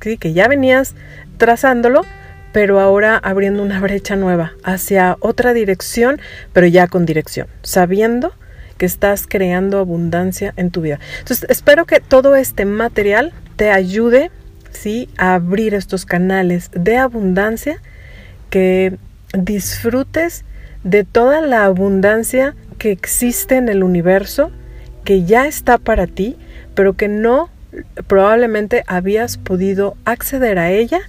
¿sí? 0.00 0.16
que 0.16 0.32
ya 0.32 0.48
venías 0.48 0.94
trazándolo, 1.38 2.04
pero 2.52 2.80
ahora 2.80 3.16
abriendo 3.16 3.62
una 3.62 3.80
brecha 3.80 4.16
nueva 4.16 4.52
hacia 4.64 5.16
otra 5.20 5.52
dirección, 5.54 6.20
pero 6.52 6.66
ya 6.66 6.86
con 6.88 7.06
dirección, 7.06 7.46
sabiendo 7.62 8.32
que 8.78 8.86
estás 8.86 9.26
creando 9.28 9.78
abundancia 9.78 10.54
en 10.56 10.70
tu 10.70 10.80
vida. 10.80 10.98
Entonces, 11.18 11.46
espero 11.50 11.84
que 11.84 12.00
todo 12.00 12.34
este 12.34 12.64
material 12.64 13.32
te 13.56 13.70
ayude 13.70 14.30
¿sí? 14.70 15.08
a 15.18 15.34
abrir 15.34 15.74
estos 15.74 16.06
canales 16.06 16.70
de 16.72 16.96
abundancia, 16.96 17.80
que 18.48 18.96
disfrutes 19.32 20.44
de 20.84 21.04
toda 21.04 21.40
la 21.40 21.64
abundancia 21.64 22.54
que 22.78 22.90
existe 22.90 23.56
en 23.56 23.68
el 23.68 23.82
universo, 23.82 24.50
que 25.04 25.24
ya 25.24 25.46
está 25.46 25.78
para 25.78 26.06
ti, 26.06 26.36
pero 26.74 26.94
que 26.94 27.08
no 27.08 27.50
probablemente 28.06 28.84
habías 28.86 29.36
podido 29.36 29.96
acceder 30.04 30.58
a 30.58 30.70
ella 30.70 31.00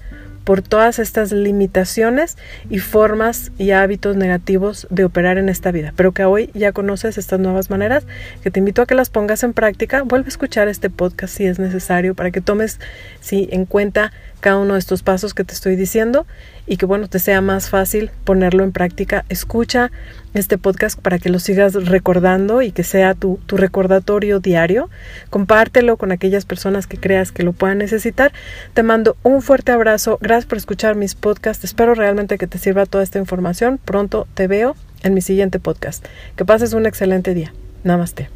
por 0.43 0.61
todas 0.61 0.99
estas 0.99 1.32
limitaciones 1.32 2.38
y 2.69 2.80
formas 2.80 3.51
y 3.57 3.72
hábitos 3.72 4.15
negativos 4.15 4.88
de 4.89 5.05
operar 5.05 5.38
en 5.38 5.49
esta 5.49 5.72
vida, 5.72 5.93
pero 5.95 6.13
que 6.13 6.26
hoy 6.26 6.49
ya 6.53 6.72
conoces 6.72 7.17
estas 7.17 7.39
nuevas 7.39 7.69
maneras, 7.69 8.05
que 8.43 8.51
te 8.51 8.59
invito 8.59 8.82
a 8.82 8.86
que 8.86 8.95
las 8.95 9.09
pongas 9.09 9.43
en 9.43 9.53
práctica, 9.53 10.01
vuelve 10.01 10.28
a 10.28 10.30
escuchar 10.30 10.67
este 10.67 10.89
podcast 10.89 11.38
si 11.38 11.45
es 11.45 11.59
necesario 11.59 12.15
para 12.15 12.32
que 12.32 12.41
tomes 12.41 12.80
sí, 13.19 13.47
en 13.51 13.65
cuenta 13.65 14.11
cada 14.39 14.57
uno 14.57 14.74
de 14.74 14.80
estos 14.80 15.03
pasos 15.03 15.34
que 15.34 15.43
te 15.43 15.53
estoy 15.53 15.76
diciendo 15.76 16.26
y 16.72 16.78
que 16.78 16.86
bueno, 16.86 17.09
te 17.09 17.19
sea 17.19 17.41
más 17.41 17.69
fácil 17.69 18.11
ponerlo 18.24 18.63
en 18.63 18.72
práctica. 18.72 19.26
Escucha 19.28 19.91
este 20.34 20.57
podcast 20.57 20.97
para 20.97 21.19
que 21.19 21.28
lo 21.28 21.38
sigas 21.38 21.74
recordando 21.74 22.61
y 22.61 22.72
que 22.72 22.86
sea 22.86 23.13
tu, 23.13 23.41
tu 23.45 23.57
recordatorio 23.57 24.39
diario. 24.39 24.89
Compártelo 25.30 25.97
con 25.97 26.13
aquellas 26.13 26.45
personas 26.45 26.88
que 26.88 26.97
creas 26.97 27.34
que 27.34 27.43
lo 27.43 27.51
puedan 27.51 27.80
necesitar. 27.80 28.32
Te 28.74 28.84
mando 28.84 29.17
un 29.22 29.41
fuerte 29.41 29.74
abrazo. 29.74 30.17
Gracias 30.22 30.45
por 30.45 30.59
escuchar 30.59 30.95
mis 30.95 31.13
podcasts. 31.13 31.65
Espero 31.65 31.93
realmente 31.93 32.38
que 32.38 32.47
te 32.47 32.57
sirva 32.57 32.86
toda 32.86 33.03
esta 33.03 33.19
información. 33.19 33.78
Pronto 33.84 34.26
te 34.34 34.47
veo 34.47 34.78
en 35.03 35.13
mi 35.13 35.19
siguiente 35.19 35.59
podcast. 35.59 36.05
Que 36.38 36.45
pases 36.45 36.72
un 36.72 36.86
excelente 36.86 37.34
día. 37.34 37.53
Namaste. 37.84 38.30